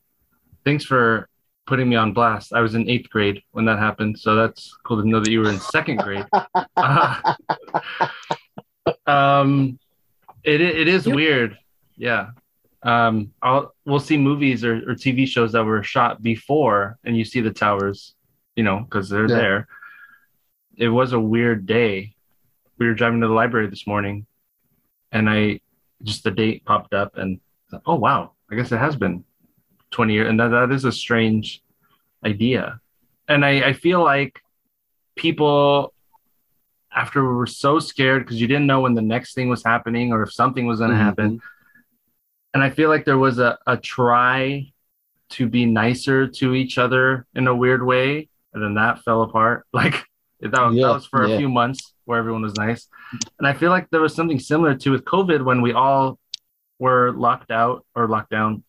[0.64, 1.28] thanks for
[1.66, 2.52] putting me on blast.
[2.52, 5.40] I was in eighth grade when that happened, so that's cool to know that you
[5.40, 6.26] were in second grade.
[6.76, 7.34] Uh,
[9.07, 9.78] um,
[10.42, 11.14] it it is Yep.
[11.16, 11.59] weird.
[11.96, 12.30] Yeah.
[12.85, 17.24] Um, I'll we'll see movies or, or TV shows that were shot before, and you
[17.24, 18.14] see the towers,
[18.57, 19.37] you know, because they're Yeah.
[19.37, 19.68] there.
[20.76, 22.14] It was a weird day,
[22.78, 24.26] we were driving to the library this morning,
[25.12, 25.61] and I
[26.03, 27.41] just the date popped up, and
[27.87, 29.24] oh wow, I guess it has been
[29.91, 31.62] twenty years, and that that is a strange
[32.24, 32.80] idea,
[33.28, 34.41] and I I feel like
[35.16, 35.95] people
[36.95, 40.12] after we were so scared because you didn't know when the next thing was happening
[40.12, 41.01] or if something was going to Mhm.
[41.01, 41.43] happen,
[42.55, 44.72] and I feel like there was a a try
[45.30, 49.66] to be nicer to each other in a weird way, and then that fell apart.
[49.72, 50.05] Like
[50.40, 51.34] that, was- Yeah, that was for yeah.
[51.34, 52.88] a few months where everyone was nice,
[53.38, 56.18] and I feel like there was something similar to with COVID when we all
[56.78, 58.62] were locked out or locked down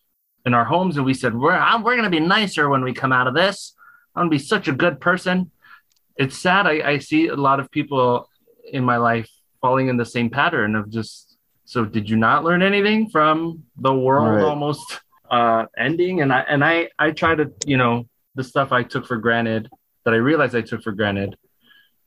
[0.45, 3.11] in our homes, and we said we're I'm, we're gonna be nicer when we come
[3.11, 3.73] out of this.
[4.15, 5.51] I'm gonna be such a good person.
[6.15, 6.65] It's sad.
[6.65, 8.29] I, I see a lot of people
[8.71, 9.29] in my life
[9.61, 11.24] falling in the same pattern of just.
[11.65, 14.43] So did you not learn anything from the world Right.
[14.43, 16.21] almost uh, ending?
[16.21, 19.69] And I and I I try to you know the stuff I took for granted
[20.03, 21.35] that I realized I took for granted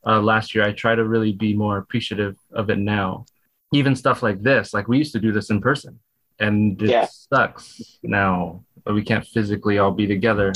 [0.07, 0.65] uh, last year.
[0.65, 3.27] I try to really be more appreciative of it now.
[3.73, 5.99] Even stuff like this, like we used to do this in person,
[6.39, 7.07] and it Yeah.
[7.07, 10.55] sucks now that we can't physically all be together.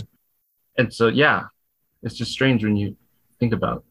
[0.79, 1.49] And so, yeah,
[2.03, 2.97] it's just strange when you
[3.39, 3.85] think about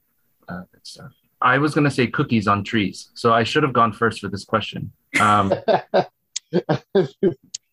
[0.50, 1.12] uh, that stuff.
[1.42, 4.46] I was gonna say cookies on trees, so I should have gone first for this
[4.46, 4.92] question.
[5.20, 5.54] Um,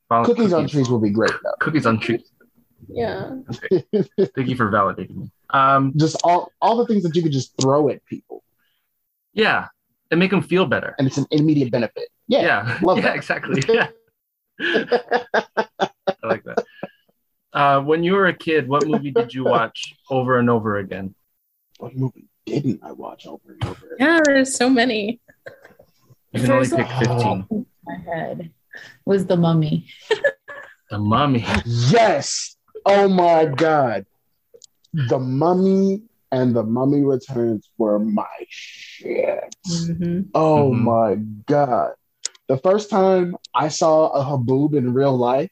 [0.09, 1.53] follow- Cookies on trees will be great though.
[1.61, 2.31] Cookies on trees.
[2.89, 3.37] Yeah.
[4.35, 5.31] Thank you for validating me.
[5.51, 8.43] Um, Just all all the things that you could just throw at people,
[9.35, 9.69] yeah,
[10.11, 10.95] and make them feel better.
[10.99, 12.09] and it's an immediate benefit.
[12.29, 13.17] Yeah, yeah, love yeah, that.
[13.17, 13.63] exactly.
[14.61, 14.85] Yeah,
[16.21, 16.65] I like that.
[17.53, 21.15] Uh, when you were a kid, what movie did you watch over and over again?
[21.79, 23.97] What movie didn't I watch over and over?
[23.99, 25.21] Yeah, there's so many.
[26.33, 27.47] You can only First pick fifteen.
[27.51, 28.51] in my head
[29.05, 29.87] was the mummy.
[30.91, 31.45] The Mummy.
[31.67, 32.57] Yes.
[32.87, 34.07] Oh my god.
[34.95, 36.03] The Mummy
[36.33, 39.55] and The Mummy Returns were my shit.
[39.67, 40.29] Mhm.
[40.35, 40.79] Oh Mhm.
[40.81, 41.15] my
[41.47, 41.93] god.
[42.49, 45.51] The first time I saw a Haboob in real life,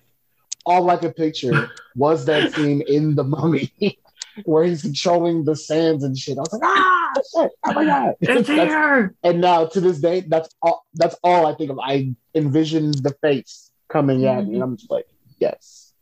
[0.64, 3.70] all I could picture was that scene in The Mummy
[4.44, 6.38] where he's controlling the sands and shit.
[6.38, 7.50] I was like, ah, shit.
[7.66, 8.14] Oh my god.
[8.20, 9.14] It's here.
[9.22, 11.78] and now to this day, that's all that's all I think of.
[11.78, 15.06] I envision the face coming at me, and I'm just like,
[15.38, 15.92] yes,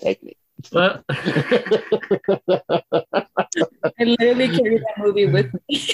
[0.00, 0.36] take me.
[0.72, 0.98] Uh,
[3.98, 5.86] I literally carry that movie with me.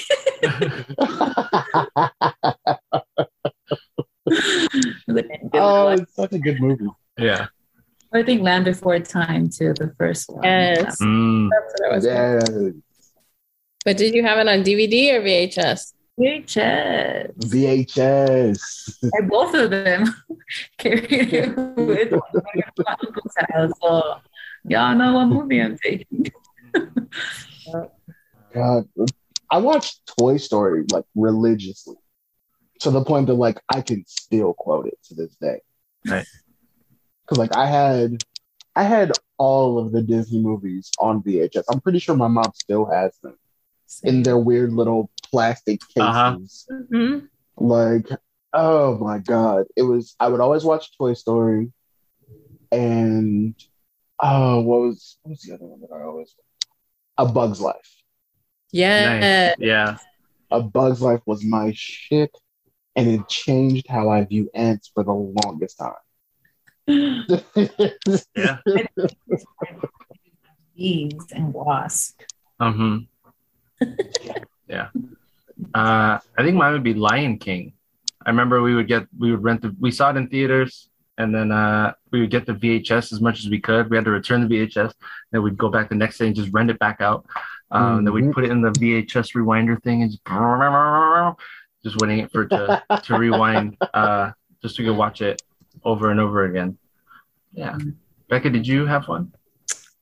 [5.53, 6.87] oh, it's such a good movie.
[7.17, 7.47] yeah.
[8.13, 10.43] I think Land Before Time too, the first one.
[10.43, 10.97] Yes.
[11.01, 11.49] Mm.
[11.49, 12.05] That's what I was.
[12.05, 12.69] Yeah,
[13.85, 15.93] But did you have it on DVD or VHS?
[16.19, 17.37] VHS.
[17.37, 19.11] VHS.
[19.15, 20.13] I both of them
[20.77, 23.71] carried it with my uncle's house.
[23.81, 24.15] So
[24.65, 26.31] y'all know what movie I'm taking.
[28.53, 28.89] God,
[29.49, 31.95] I watched Toy Story like religiously
[32.79, 35.61] to the point that like I can still quote it to this day.
[36.05, 36.25] Right.
[37.31, 38.25] Because like I had,
[38.75, 41.63] I had all of the Disney movies on VHS.
[41.71, 43.37] I'm pretty sure my mom still has them
[44.03, 46.67] in their weird little plastic cases.
[46.69, 46.83] Uh-huh.
[46.91, 47.29] Mhm.
[47.55, 48.09] Like,
[48.51, 50.13] oh my god, it was.
[50.19, 51.71] I would always watch Toy Story,
[52.69, 53.55] and
[54.21, 56.35] oh, what was what was the other one that I always?
[57.17, 58.03] A Bug's Life.
[58.73, 59.19] Yeah.
[59.19, 59.55] Nice.
[59.57, 59.97] Yeah.
[60.51, 62.37] A Bug's Life was my shit,
[62.97, 65.93] and it changed how I view ants for the longest time.
[68.35, 68.57] Yeah.
[70.75, 72.15] Bees and wasps.
[72.59, 72.97] hmm
[74.67, 74.89] yeah.
[75.73, 77.73] Uh, I think mine would be Lion King.
[78.25, 81.33] I remember we would get we would rent the we saw it in theaters and
[81.35, 83.89] then uh, we would get the VHS as much as we could.
[83.89, 84.93] We had to return the VHS,
[85.31, 87.25] then we'd go back the next day and just rent it back out.
[87.71, 88.33] Um, and Then we'd Mhm.
[88.33, 90.23] put it in the VHS rewinder thing and just,
[91.83, 94.31] just waiting for it to, to rewind, uh,
[94.61, 95.41] just so we could watch it
[95.83, 96.77] over and over again.
[97.53, 97.77] Yeah,
[98.29, 99.33] Becca, did you have one?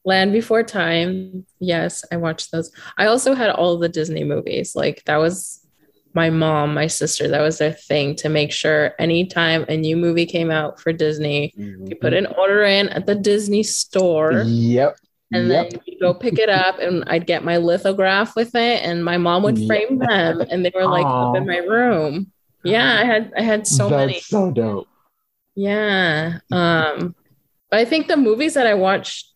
[0.06, 1.46] Land Before Time.
[1.60, 2.72] Yes, I watched those.
[2.98, 4.76] I also had all the Disney movies.
[4.76, 5.66] Like that was
[6.14, 7.28] my mom, my sister.
[7.28, 11.54] That was their thing to make sure anytime a new movie came out for Disney,
[11.58, 14.44] you put an order in at the Disney store.
[14.46, 14.98] Yep.
[15.32, 15.70] and yep.
[15.70, 19.18] then you go pick it up and I'd get my lithograph with it and my
[19.18, 19.68] mom would Yeah.
[19.68, 21.30] frame them and they were like Aw.
[21.30, 22.32] up in my room.
[22.64, 24.20] Yeah, I had I had so That's many.
[24.22, 24.88] so dope.
[25.56, 26.40] Yeah.
[26.52, 27.16] Um
[27.70, 29.34] but I think the movies that I watched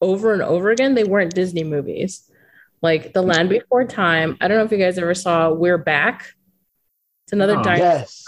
[0.00, 2.28] over and over again, they weren't Disney movies.
[2.80, 4.36] Like The Land Before Time.
[4.40, 6.32] I don't know if you guys ever saw We're Back.
[7.26, 7.62] It's another Oh.
[7.62, 7.86] dinosaur.
[7.86, 8.24] Yes.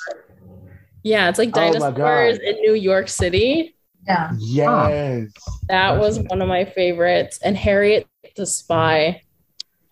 [1.03, 2.47] Yeah, it's like Oh dinosaurs God.
[2.47, 3.77] in New York City.
[4.07, 4.31] Yeah.
[4.39, 5.33] Yes.
[5.69, 7.41] That was one of my favorites.
[7.43, 9.23] And Harriet the Spy.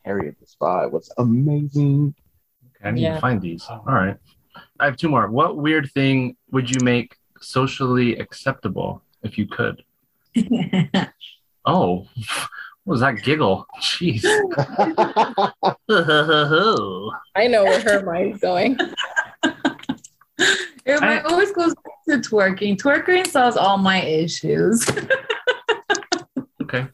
[0.05, 2.15] Harriet the Spy was amazing.
[2.85, 3.15] I need Yeah.
[3.15, 3.67] to find these.
[3.69, 4.17] All right.
[4.79, 5.29] I have two more.
[5.29, 9.83] What weird thing would you make socially acceptable if you could?
[11.65, 12.09] Oh,
[12.83, 13.65] what was that giggle?
[13.81, 14.25] Jeez.
[17.37, 18.77] I know where her mind's going.
[20.85, 22.77] It I- always goes back to twerking.
[22.77, 24.85] Twerking solves all my issues.
[26.63, 26.89] okay.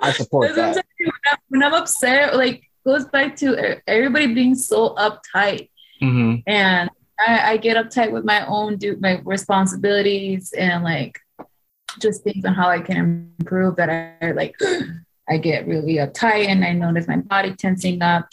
[0.00, 0.86] I support Because that.
[0.98, 5.68] you, when I'm, when I'm upset, like goes back to everybody being so uptight,
[6.00, 11.20] hmm and I, I get uptight with my own do my responsibilities and like
[12.00, 12.96] just things on how I can
[13.40, 13.76] improve.
[13.76, 13.90] That
[14.22, 14.54] I like,
[15.28, 18.28] I get really uptight, and I notice my body tensing up.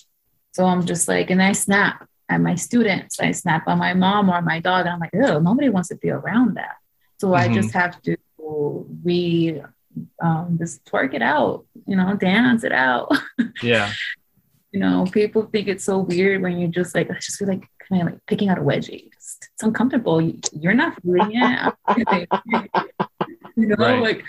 [0.53, 3.20] So I'm just like, and I snap at my students.
[3.20, 4.86] I snap on my mom or my dog.
[4.86, 6.76] And I'm like, oh, nobody wants to be around that.
[7.20, 7.53] So I Mhm.
[7.53, 8.18] just have to
[9.03, 9.62] re
[10.22, 13.12] um, just twerk it out, you know, dance it out.
[13.62, 13.91] Yeah.
[14.72, 17.68] you know, people think it's so weird when you're just like, I just feel like
[17.89, 19.07] kind of like picking out a wedgie.
[19.14, 20.22] It's, it's uncomfortable.
[20.53, 21.74] You're not feeling it.
[23.64, 23.78] I'm feeling it.
[23.78, 24.01] you know, Right.
[24.01, 24.26] like,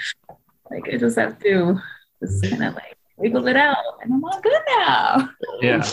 [0.70, 1.78] like I just have to
[2.20, 5.28] just kind of like wiggle it out, and I'm all good now.
[5.60, 5.84] Yeah.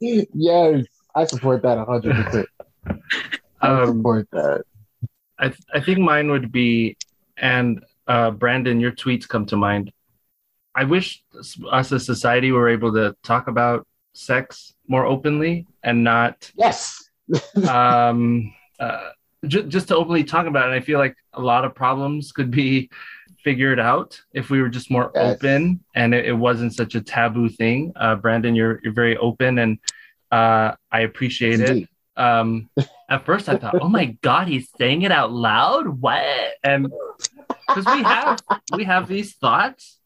[0.00, 2.48] yes, I support that hundred percent.
[3.60, 4.62] I Um, support that.
[5.38, 6.96] I, th- I think mine would be,
[7.36, 9.92] and uh, Brandon, your tweets come to mind.
[10.74, 11.22] I wish
[11.70, 17.02] us as society were able to talk about sex more openly and not Yes.
[17.68, 19.10] um, uh,
[19.46, 20.74] ju- just to openly talk about it.
[20.74, 22.90] I feel like a lot of problems could be
[23.44, 25.34] figured out if we were just more Yes.
[25.36, 27.92] open and it, it wasn't such a taboo thing.
[27.96, 29.78] Uh, Brandon, you're you're very open and
[30.30, 31.88] uh, I appreciate it.
[32.16, 32.68] Um,
[33.08, 35.88] at first, I thought, "Oh my God, he's saying it out loud!
[35.88, 36.92] What?" And
[37.68, 38.38] because we have
[38.74, 39.98] we have these thoughts,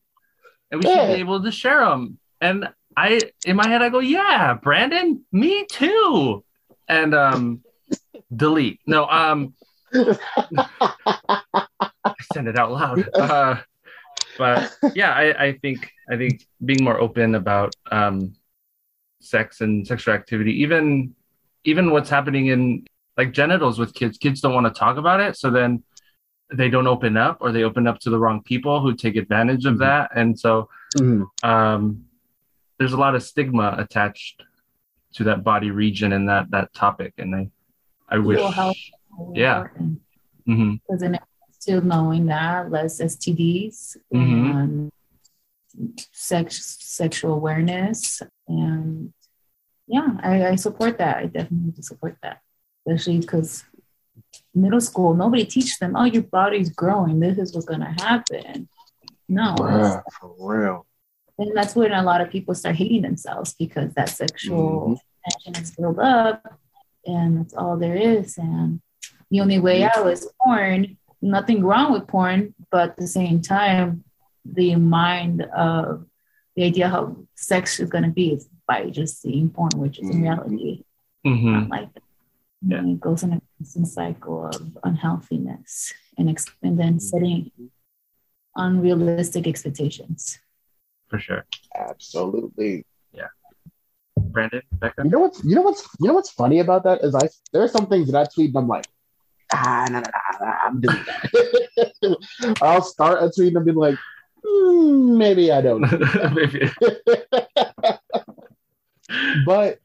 [0.70, 2.18] and we should be able to share them.
[2.40, 6.44] And I, in my head, I go, "Yeah, Brandon, me too."
[6.88, 7.62] And um,
[8.34, 8.80] delete.
[8.86, 9.54] No, um,
[10.52, 13.08] I said it out loud.
[13.18, 13.56] Uh,
[14.38, 18.34] but yeah, I, I think I think being more open about um,
[19.20, 21.14] sex and sexual activity, even
[21.64, 25.36] even what's happening in like genitals with kids, kids don't want to talk about it,
[25.36, 25.82] so then
[26.52, 29.64] they don't open up, or they open up to the wrong people who take advantage
[29.64, 29.78] of Mhm.
[29.80, 31.26] that, and so Mhm.
[31.42, 32.04] um,
[32.78, 34.42] there's a lot of stigma attached
[35.14, 37.50] to that body region and that that topic, and I
[38.08, 38.36] I wish.
[38.36, 38.92] Mental health is
[39.34, 39.62] Yeah.
[39.62, 40.00] important.
[40.46, 41.18] hmm because then
[41.50, 44.54] still knowing that less STDs Mhm.
[44.60, 44.92] and
[46.12, 49.12] sex sexual awareness and
[49.88, 51.16] yeah, I, I support that.
[51.18, 52.40] I definitely support that,
[52.86, 53.64] especially because
[54.54, 55.94] middle school nobody teaches them.
[55.96, 57.20] Oh, your body's growing.
[57.20, 58.68] This is what's gonna happen.
[59.28, 60.86] No, Bruh, for real.
[61.38, 65.70] and that's when a lot of people start hating themselves because that sexual tension is
[65.72, 66.58] built up
[67.06, 68.36] and that's all there is.
[68.38, 68.80] And
[69.30, 70.96] the only way out is porn.
[71.22, 74.04] Nothing wrong with porn but at the same time
[74.44, 76.06] the mind of
[76.54, 80.08] the idea how sex is going to be is by just seeing porn which is
[80.10, 80.84] in reality
[81.24, 82.02] hmm not like that.
[82.62, 82.76] Yeah.
[82.76, 87.50] then it goes in a constant cycle of unhealthiness and, ex- and then setting
[88.54, 90.38] unrealistic expectations.
[91.08, 91.44] For sure,
[91.74, 92.84] Absolutely.
[94.36, 95.02] Brandon, Becca.
[95.02, 97.62] You know what's you know what's you know what's funny about that is I there
[97.62, 98.86] are some things that I tweet and I'm like,
[99.50, 102.58] ah no no no, no I'm doing that.
[102.62, 103.96] I'll start a tweet and be like,
[104.44, 105.80] "Hmm, maybe I don't.
[106.34, 106.66] Maybe.
[109.46, 109.78] but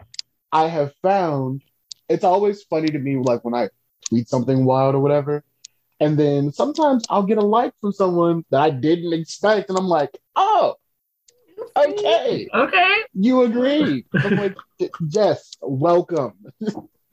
[0.51, 1.61] I have found
[2.09, 3.69] it's always funny to me, like when I
[4.09, 5.45] tweet something wild or whatever,
[6.01, 9.87] and then sometimes I'll get a like from someone that I didn't expect, and I'm
[9.87, 10.75] like, oh,
[11.77, 12.95] okay, Okay.
[13.13, 14.05] you agree.
[14.23, 14.55] I'm like,
[15.09, 16.33] yes, welcome.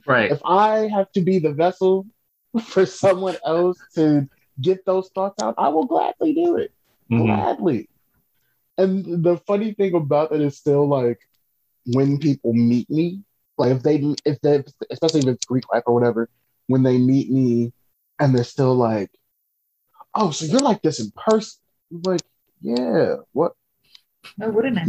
[0.07, 0.31] Right.
[0.31, 2.07] If I have to be the vessel
[2.63, 4.29] for someone else to
[4.61, 6.73] get those thoughts out, I will gladly do it
[7.11, 7.27] Mhm.
[7.27, 7.89] gladly.
[8.79, 11.19] And the funny thing about that is still like
[11.87, 13.23] when people meet me,
[13.59, 16.29] like if they if they especially if it's Greek life or whatever,
[16.69, 17.73] when they meet me
[18.19, 19.11] and they're still like,
[20.15, 21.61] Oh, so you're like this in person.
[21.93, 22.23] I'm like,
[22.61, 23.53] yeah, what
[24.37, 24.85] why wouldn't I?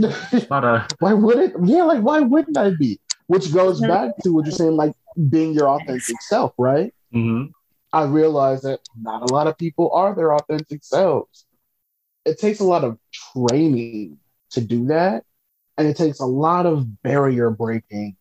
[0.50, 0.88] Not a.
[1.00, 3.00] why would it yeah, like why wouldn't I be?
[3.28, 4.94] Which goes back to what you're saying, like
[5.30, 6.94] being your authentic self, right?
[7.14, 7.52] mhm.
[7.92, 11.46] I realize that not a lot of people are their authentic selves.
[12.26, 13.00] It takes a lot of
[13.34, 14.18] training
[14.52, 15.24] to do that.
[15.78, 18.18] And it takes a lot of barrier breaking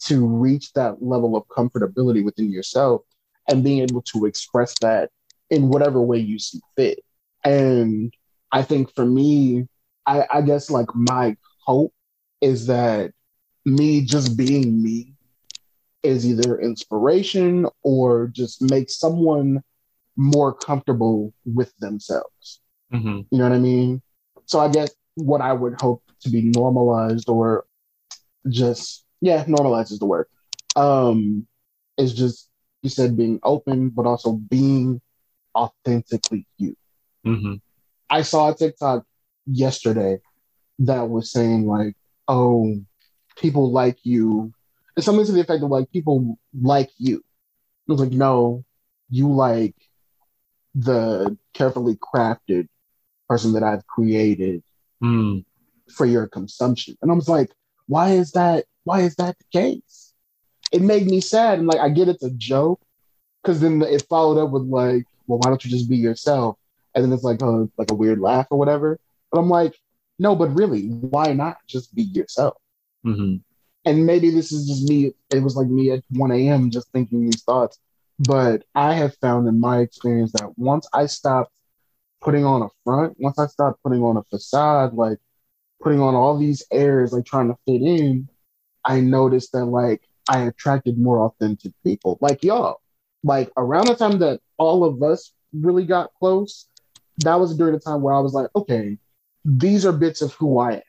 [0.00, 3.02] to reach that level of comfortability within yourself
[3.48, 5.10] and being able to express that
[5.50, 7.00] in whatever way you see fit.
[7.44, 8.12] And
[8.52, 9.68] I think for me,
[10.06, 11.36] I, I guess like my
[11.66, 11.92] hope
[12.40, 13.12] is that
[13.64, 15.14] me just being me
[16.02, 19.62] is either inspiration or just makes someone
[20.16, 22.60] more comfortable with themselves.
[22.90, 24.02] hmm You know what I mean?
[24.46, 27.64] So I guess what I would hope to be normalized or
[28.48, 30.26] just yeah, normalized is the word.
[30.76, 31.46] Um
[31.98, 32.48] is just
[32.82, 35.00] you said being open, but also being
[35.54, 36.76] authentically you.
[37.24, 37.54] hmm
[38.10, 39.04] I saw a TikTok
[39.46, 40.20] yesterday
[40.80, 41.94] that was saying like,
[42.28, 42.80] oh,
[43.36, 44.52] people like you.
[44.96, 47.18] And something to the effect of like people like you.
[47.18, 48.64] It was like, no,
[49.08, 49.74] you like
[50.74, 52.68] the carefully crafted
[53.28, 54.62] person that I've created
[55.02, 55.46] Mm.
[55.94, 56.94] for your consumption.
[57.00, 57.50] And I was like,
[57.86, 58.66] why is that?
[58.84, 60.12] Why is that the case?
[60.72, 61.58] It made me sad.
[61.58, 62.80] And like, I get it's a joke
[63.42, 66.56] because then it followed up with like, well, why don't you just be yourself?
[66.94, 68.98] And then it's like a like a weird laugh or whatever.
[69.30, 69.76] But I'm like,
[70.18, 72.56] no, but really, why not just be yourself?
[73.04, 73.36] hmm
[73.84, 75.12] And maybe this is just me.
[75.30, 76.70] It was like me at 1 a.m.
[76.70, 77.78] just thinking these thoughts.
[78.18, 81.52] But I have found in my experience that once I stopped
[82.20, 85.18] putting on a front, once I stopped putting on a facade, like
[85.82, 88.28] putting on all these airs, like trying to fit in,
[88.84, 92.80] I noticed that like I attracted more authentic people, like y'all.
[93.22, 96.66] Like around the time that all of us really got close,
[97.18, 98.98] that was during the time where I was like, okay,
[99.44, 100.82] these are bits of who I am.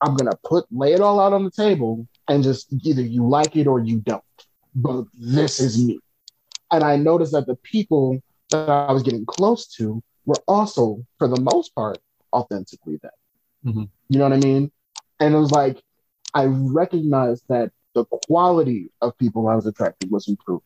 [0.00, 3.56] I'm gonna put lay it all out on the table and just either you like
[3.56, 4.22] it or you don't.
[4.74, 5.98] But this is me.
[6.70, 11.26] And I noticed that the people that I was getting close to were also, for
[11.26, 11.98] the most part,
[12.32, 13.14] authentically that.
[13.64, 13.88] Mhm.
[14.08, 14.70] You know what I mean?
[15.18, 15.82] And it was like
[16.34, 20.62] I recognized that the quality of people I was attracting was improving.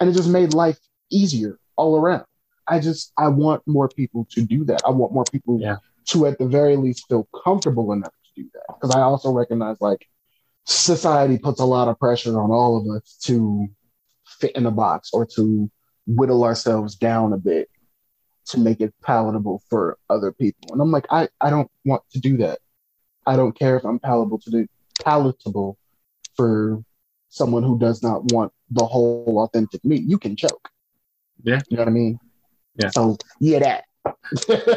[0.00, 0.78] And it just made life
[1.10, 2.26] easier all around.
[2.66, 4.82] I just I want more people to do that.
[4.84, 5.76] I want more people Yeah.
[6.08, 8.74] To at the very least feel comfortable enough to do that.
[8.74, 10.06] Because I also recognize like
[10.64, 13.68] society puts a lot of pressure on all of us to
[14.26, 15.70] fit in a box or to
[16.06, 17.68] whittle ourselves down a bit
[18.46, 20.72] to make it palatable for other people.
[20.72, 22.58] And I'm like, I, I don't want to do that.
[23.26, 24.66] I don't care if I'm palatable to do
[25.02, 25.78] palatable
[26.36, 26.82] for
[27.30, 29.96] someone who does not want the whole authentic me.
[29.96, 30.68] You can choke.
[31.42, 31.60] Yeah.
[31.68, 32.18] You know what I mean?
[32.76, 32.90] Yeah.
[32.90, 33.84] So yeah, that.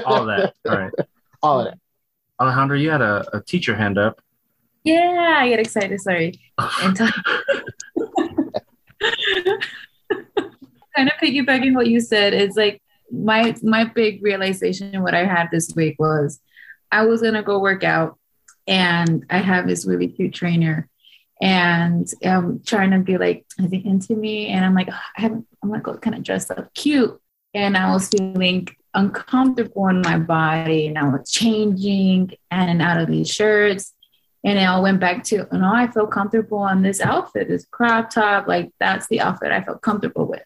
[0.05, 0.53] All that.
[0.67, 0.93] All right.
[1.41, 1.79] All of it.
[2.39, 4.21] Alejandra, you had a, a teacher hand up.
[4.83, 5.99] Yeah, I get excited.
[5.99, 6.39] Sorry.
[6.57, 6.99] Kind
[11.09, 12.81] of piggybacking what you said, it's like
[13.11, 16.39] my my big realization what I had this week was
[16.91, 18.17] I was gonna go work out
[18.67, 20.89] and I have this really cute trainer
[21.41, 25.21] and I'm trying to be like is he into me and I'm like "Ugh, I
[25.21, 27.19] haven't I'm gonna go kind of dressed up cute
[27.53, 32.99] and I was feeling uncomfortable in my body and I was changing in and out
[32.99, 33.93] of these shirts
[34.43, 38.09] and I went back to, you know, I feel comfortable on this outfit, this crop
[38.09, 38.47] top.
[38.47, 40.43] Like that's the outfit I felt comfortable with.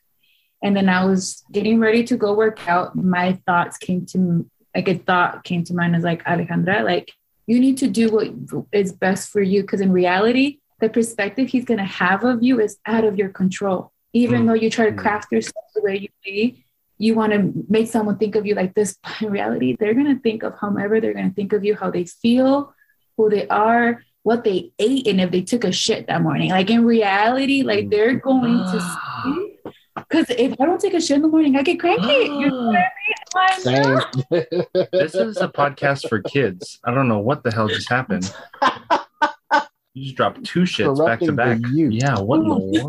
[0.64, 2.96] And then I was getting ready to go work out.
[2.96, 7.12] My thoughts came to, like a thought came to mind as like, Alejandra, like
[7.48, 8.30] you need to do what
[8.72, 9.64] is best for you.
[9.64, 13.30] Cause in reality, the perspective he's going to have of you is out of your
[13.30, 13.92] control.
[14.14, 14.48] Even Mm.
[14.48, 14.98] though you try to Mm.
[14.98, 16.66] craft yourself the way you be,
[17.02, 18.96] you want to make someone think of you like this.
[19.02, 21.76] But in reality, they're going to think of however they're going to think of you,
[21.76, 22.76] how they feel,
[23.18, 26.52] who they are, what they ate, and if they took a shit that morning.
[26.52, 28.80] Like in reality, like they're going to
[29.24, 29.72] see.
[29.96, 32.06] Because if I don't take a shit in the morning, I get cranky.
[32.06, 33.60] You know what I mean?
[33.60, 33.98] Same.
[33.98, 34.88] Ah!
[34.92, 36.80] This is a podcast for kids.
[36.84, 38.32] I don't know what the hell just happened.
[39.94, 41.60] You just dropped two shits back to back.
[41.74, 42.82] Yeah, what in the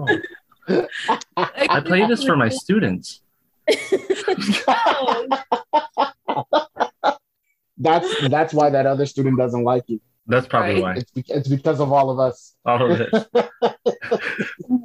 [0.69, 0.89] world?
[1.37, 3.22] I play this for my students.
[7.79, 10.01] that's that's why that other student doesn't like you.
[10.27, 10.83] That's probably Right.
[10.83, 10.95] why.
[10.97, 12.55] It's, be- it's because of all of us.
[12.65, 13.11] All of this.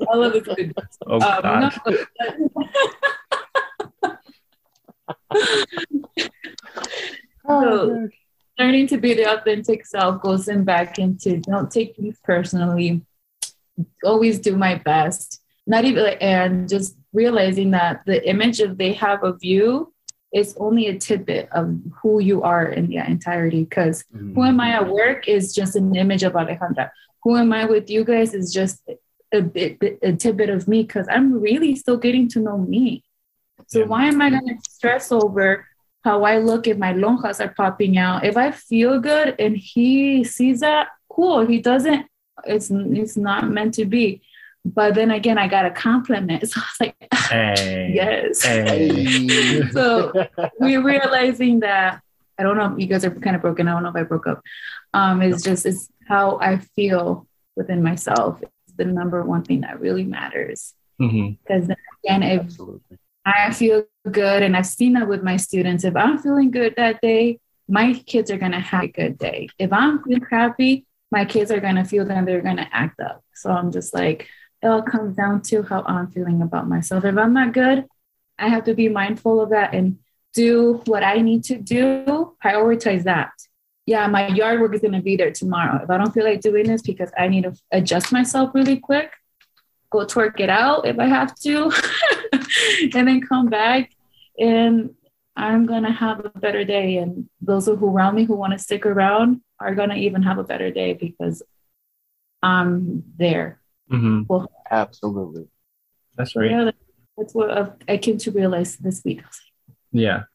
[0.07, 0.73] all of it's good.
[1.05, 1.73] Oh Um, God.
[7.49, 8.09] Oh, So-
[8.59, 13.01] learning to be the authentic self goes in back into don't take things personally
[14.03, 19.23] always do my best not even and just realizing that the image of they have
[19.23, 19.93] of you
[20.33, 21.65] is only a tidbit of
[21.99, 24.33] who you are in the entirety because mm-hmm.
[24.35, 26.91] who am I at work is just an image of Alejandra.
[27.23, 28.77] Who am I with you guys is just
[29.39, 33.03] a bit, bit- a tidbit of me because I'm really still getting to know me.
[33.67, 33.85] So Yeah.
[33.91, 35.65] why am I gonna stress over
[36.03, 38.23] how I look if my lonjas are popping out?
[38.23, 41.45] If I feel good and he sees that, cool.
[41.45, 42.05] He doesn't,
[42.45, 42.69] it's
[43.01, 44.21] it's not meant to be.
[44.75, 46.43] But then again, I got a compliment.
[46.49, 46.95] So I was like,
[47.29, 47.91] Hey.
[47.93, 48.89] yes Hey.
[49.27, 49.61] Hey.
[49.71, 50.13] So-
[50.59, 52.01] we're realizing that
[52.39, 52.77] I don't know.
[52.77, 53.67] You guys are kind of broken.
[53.67, 54.41] I don't know if I broke up.
[54.93, 59.79] Um, it's just it's how I feel within myself It's the number one thing that
[59.79, 60.73] really matters.
[60.99, 62.97] hmm Because then again, if Absolutely.
[63.25, 67.01] I feel good, and I've seen that with my students, if I'm feeling good that
[67.01, 69.49] day, my kids are gonna have a good day.
[69.59, 73.23] If I'm feeling crappy, my kids are gonna feel that they're gonna act up.
[73.33, 74.29] So I'm just like,
[74.67, 77.05] it all comes down to how I'm feeling about myself.
[77.05, 77.85] If I'm not good,
[78.37, 79.97] I have to be mindful of that and
[80.33, 83.31] do what I need to do, prioritize that.
[83.85, 85.81] Yeah, my yard work is going to be there tomorrow.
[85.81, 89.13] If I don't feel like doing this because I need to adjust myself really quick,
[89.89, 91.71] go twerk it out if I have to,
[92.93, 93.91] and then come back
[94.37, 94.93] and
[95.37, 96.97] I'm going to have a better day.
[96.97, 100.39] And those who around me who want to stick around are going to even have
[100.39, 101.41] a better day because
[102.43, 103.61] I'm there.
[103.89, 104.23] hmm
[104.71, 105.47] Absolutely.
[106.15, 106.49] That's right.
[106.51, 106.71] Yeah,
[107.17, 109.21] that's what I've- I came to realize this week.
[109.23, 109.31] I
[109.91, 110.15] Yeah.
[110.17, 110.25] like,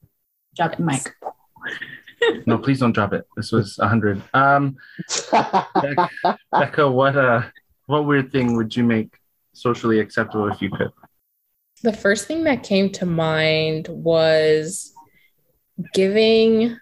[0.56, 1.14] Drop the mic.
[2.46, 3.26] No, please don't drop it.
[3.36, 4.22] This was a hundred.
[4.32, 4.76] Um,
[6.52, 7.42] Becca, what uh,
[7.86, 9.16] what weird thing would you make
[9.54, 10.92] socially acceptable if you could?
[11.82, 14.92] The first thing that came to mind was
[15.94, 16.78] giving,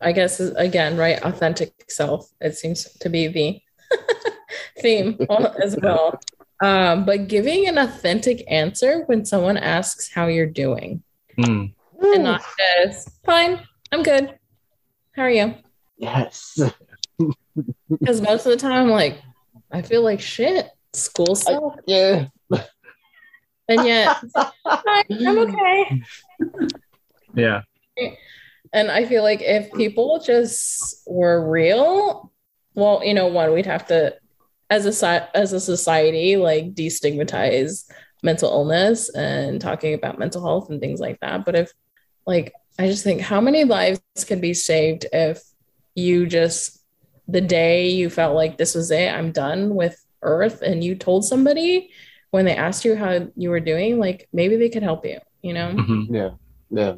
[0.00, 2.28] I guess, again, right, authentic self.
[2.40, 3.60] It seems to be the
[4.80, 5.16] theme
[5.62, 6.18] as well.
[6.62, 11.02] Um, but giving an authentic answer when someone asks how you're doing
[11.36, 11.66] Hmm.
[12.02, 12.42] and not
[12.84, 13.60] just, fine,
[13.92, 14.38] I'm good.
[15.16, 15.54] How are you?
[15.96, 16.58] yes.
[17.90, 19.20] Because most of the time, I'm like,
[19.70, 20.68] I feel like shit.
[20.94, 21.62] School stuff.
[21.86, 22.26] Yeah.
[23.68, 26.02] And yet, "Hi, I'm okay.
[27.34, 27.62] Yeah.
[28.72, 32.32] And I feel like if people just were real,
[32.74, 34.14] well, you know, one, we'd have to,
[34.70, 37.90] as a as a society, like destigmatize
[38.22, 41.44] mental illness and talking about mental health and things like that.
[41.44, 41.72] But if,
[42.26, 45.42] like, I just think how many lives could be saved if
[45.94, 46.78] you just
[47.26, 51.24] the day you felt like this was it, I'm done with Earth, and you told
[51.24, 51.90] somebody
[52.30, 55.52] when they asked you how you were doing, like maybe they could help you, you
[55.52, 56.30] know hmm Yeah.
[56.70, 56.94] Yeah.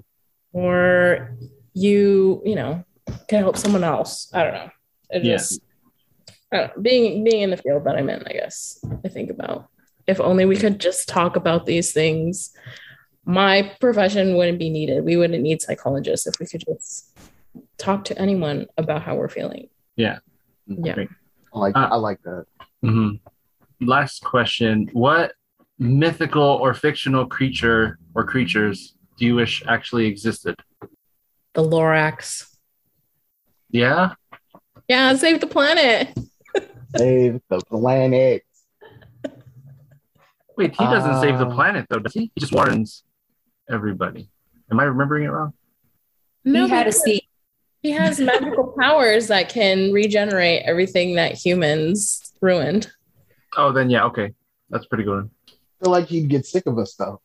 [0.52, 1.36] or
[1.74, 2.84] you you know
[3.28, 4.70] can help someone else i don't know
[5.10, 5.36] it Yeah.
[5.36, 5.71] just I don't
[6.52, 9.68] know, being being in the field that i'm in i guess i think about.
[10.06, 12.52] If only we could just talk about these things
[13.24, 15.04] my profession wouldn't be needed.
[15.04, 17.16] We wouldn't need psychologists if we could just
[17.78, 19.68] talk to anyone about how we're feeling.
[19.94, 20.18] Yeah.
[20.68, 22.46] I like Uh, I like that.
[22.82, 23.10] hmm
[23.80, 25.34] Last question: What
[25.78, 30.56] mythical or fictional creature or creatures do you wish actually existed?
[31.54, 32.48] the lorax.
[33.70, 34.14] Yeah.
[34.88, 36.16] yeah save the planet
[36.96, 38.42] Save the planet.
[40.56, 42.30] Wait, he doesn't save the Uh, planet though, does he?
[42.34, 43.04] He just warns
[43.70, 44.28] everybody.
[44.70, 45.52] Am I remembering it wrong?
[46.44, 47.24] no he had a seat.
[47.82, 52.90] he has magical powers that can regenerate everything that humans ruined
[53.56, 54.04] Oh, then yeah.
[54.06, 54.32] Okay,
[54.70, 55.28] that's pretty good.
[55.48, 55.52] I
[55.84, 57.20] feel like he'd get sick of us though.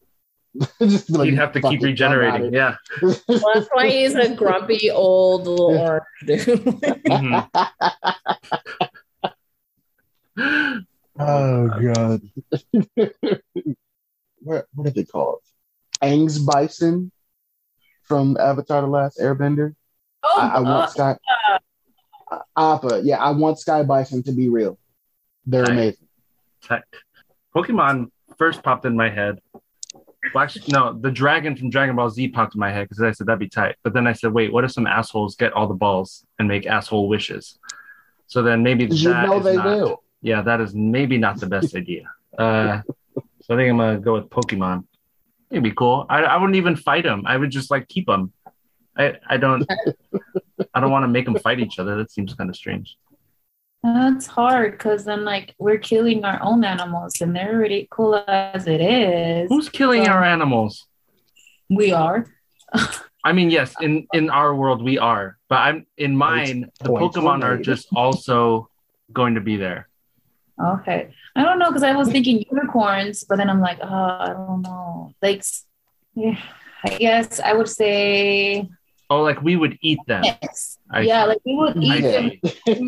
[0.82, 2.54] just like, You'd have to keep it, I got regenerating.
[2.54, 2.76] Yeah.
[3.02, 6.46] Well, that's why he's a grumpy old lord orange dude.
[7.06, 7.50] Mhm.
[10.38, 12.22] Oh god.
[14.40, 15.40] what what are they called?
[16.02, 17.12] Aang's bison
[18.04, 19.76] from Avatar: The Last Airbender.
[20.24, 21.18] Oh, I, I want Sky.
[22.30, 24.78] Uh, Appa, yeah, I want Sky Bison to be real.
[25.46, 25.72] They're Right.
[25.72, 26.08] amazing.
[26.62, 26.86] Tech.
[27.56, 29.40] Pokemon first popped in my head.
[30.34, 33.12] Well, actually, no, the dragon from Dragon Ball Z popped in my head because I
[33.12, 33.76] said that'd be tight.
[33.84, 36.66] But then I said, wait, what if some assholes get all the balls and make
[36.66, 37.58] asshole wishes?
[38.28, 39.98] So then maybe You that know is they not, do.
[40.22, 42.10] Yeah, that is maybe not the best idea.
[42.38, 42.82] Uh,
[43.42, 44.86] so I think I'm gonna go with Pokemon.
[45.52, 46.06] It'd be cool.
[46.10, 47.24] I, I wouldn't even fight them.
[47.26, 48.34] I would just like keep them.
[48.98, 49.66] I I don't
[50.74, 51.96] I don't want to make them fight each other.
[51.98, 52.98] That seems kind of strange.
[53.84, 58.68] That's hard because then, like, we're killing our own animals, and they're already cool as
[58.68, 59.48] it is.
[59.50, 60.88] Who's killing So- our animals?
[61.70, 62.26] We are.
[63.24, 66.72] I mean, yes, in in our world we are, but I'm in mine.
[66.80, 68.70] The Pokemon are just also
[69.12, 69.90] going to be there.
[70.60, 71.14] Okay.
[71.36, 74.62] I don't know because I was thinking unicorns, but then I'm like, oh, I don't
[74.64, 75.14] know.
[75.22, 75.44] Like,
[76.16, 76.40] yeah,
[76.84, 78.68] I guess I would say
[79.10, 80.24] Oh, like we would eat them.
[80.24, 80.80] yes.
[80.92, 81.28] I yeah, see.
[81.30, 82.32] like we would I eat them,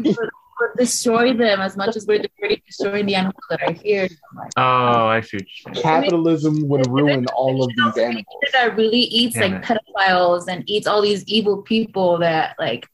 [0.03, 0.15] see.
[0.19, 0.29] or,
[0.59, 4.09] or destroy them as much as we're already destroying the animals that are here.
[4.35, 5.83] Like, oh, oh, I see what you're saying.
[5.83, 8.25] Capitalism would ruin all of these animals.
[8.51, 12.85] that really eats Damn like pedophiles and eats all these evil people that like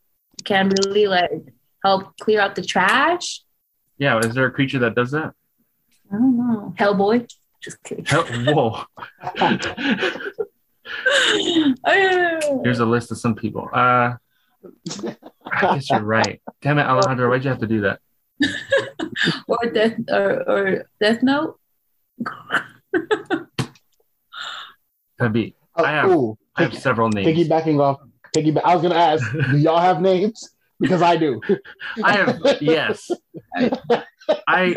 [0.44, 1.32] can really like
[1.84, 3.42] help clear out the trash.
[3.98, 5.34] Yeah, is there a creature that does that?
[6.12, 6.74] I don't know.
[6.78, 7.28] Hellboy.
[7.62, 8.06] Just kidding.
[8.06, 8.84] Hell, whoa.
[12.64, 13.70] Here's a list of some people.
[13.74, 14.16] Uh,
[15.52, 16.42] I guess you're right.
[16.62, 18.00] Damn it, Alejandra, why'd you have to do that?
[19.48, 21.60] or death or, or Death Note.
[25.20, 27.28] Tabi, Oh, I have- ooh, I have pick- several names.
[27.28, 28.00] piggybacking off.
[28.36, 28.64] Piggyback.
[28.66, 30.50] I was gonna ask, do y'all have names?
[30.80, 31.42] Because I do.
[32.04, 33.10] I have yes.
[34.48, 34.76] I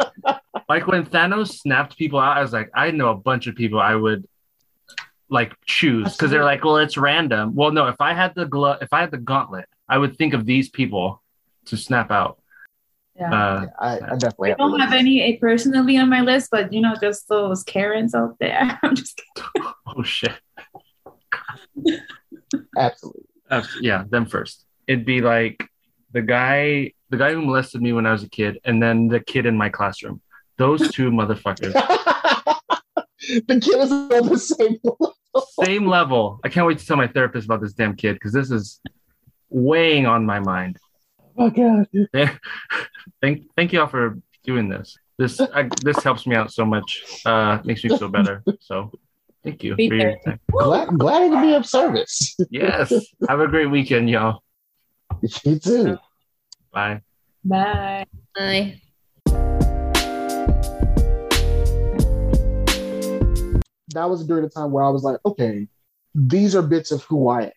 [0.68, 2.36] like when Thanos snapped people out.
[2.36, 4.26] I was like, I know a bunch of people I would
[5.30, 7.54] like choose because they're like, well, it's random.
[7.54, 10.34] Well, no, if I had the glove, if I had the gauntlet, I would think
[10.34, 11.22] of these people
[11.66, 12.38] to snap out.
[13.16, 13.32] Yeah.
[13.32, 16.80] Uh, I, I definitely I don't have any eh, personally on my list, but you
[16.80, 18.78] know, just those Karens out there.
[18.82, 19.20] I'm just
[19.86, 20.32] oh shit.
[22.76, 23.24] absolutely.
[23.50, 24.64] Uh, yeah, them first.
[24.86, 25.68] It'd be like
[26.18, 29.20] the guy, the guy who molested me when I was a kid, and then the
[29.20, 30.20] kid in my classroom.
[30.56, 31.72] Those two motherfuckers,
[33.46, 35.16] the kid is on the same level.
[35.62, 36.40] same level.
[36.42, 38.80] I can't wait to tell my therapist about this damn kid because this is
[39.48, 40.78] weighing on my mind.
[41.36, 41.86] Oh god.
[43.22, 44.98] thank thank you all for doing this.
[45.18, 47.22] This I, this helps me out so much.
[47.24, 48.42] Uh, makes me feel better.
[48.58, 48.90] So
[49.44, 50.40] thank you Be for your time.
[50.50, 52.36] Glad, glad I could be of service.
[52.50, 52.92] Yes.
[53.28, 54.42] Have a great weekend, y'all.
[55.44, 55.98] You too.
[56.72, 57.02] Bye.
[57.44, 58.06] bye.
[58.34, 58.80] Bye.
[63.94, 65.66] That was during the time where I was like, okay,
[66.14, 67.52] these are bits of who I am.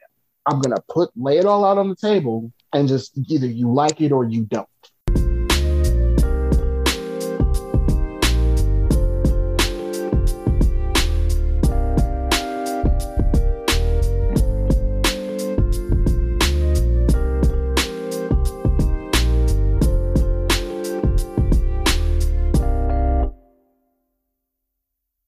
[0.45, 4.01] I'm gonna put lay it all out on the table and just either you like
[4.01, 4.67] it or you don't.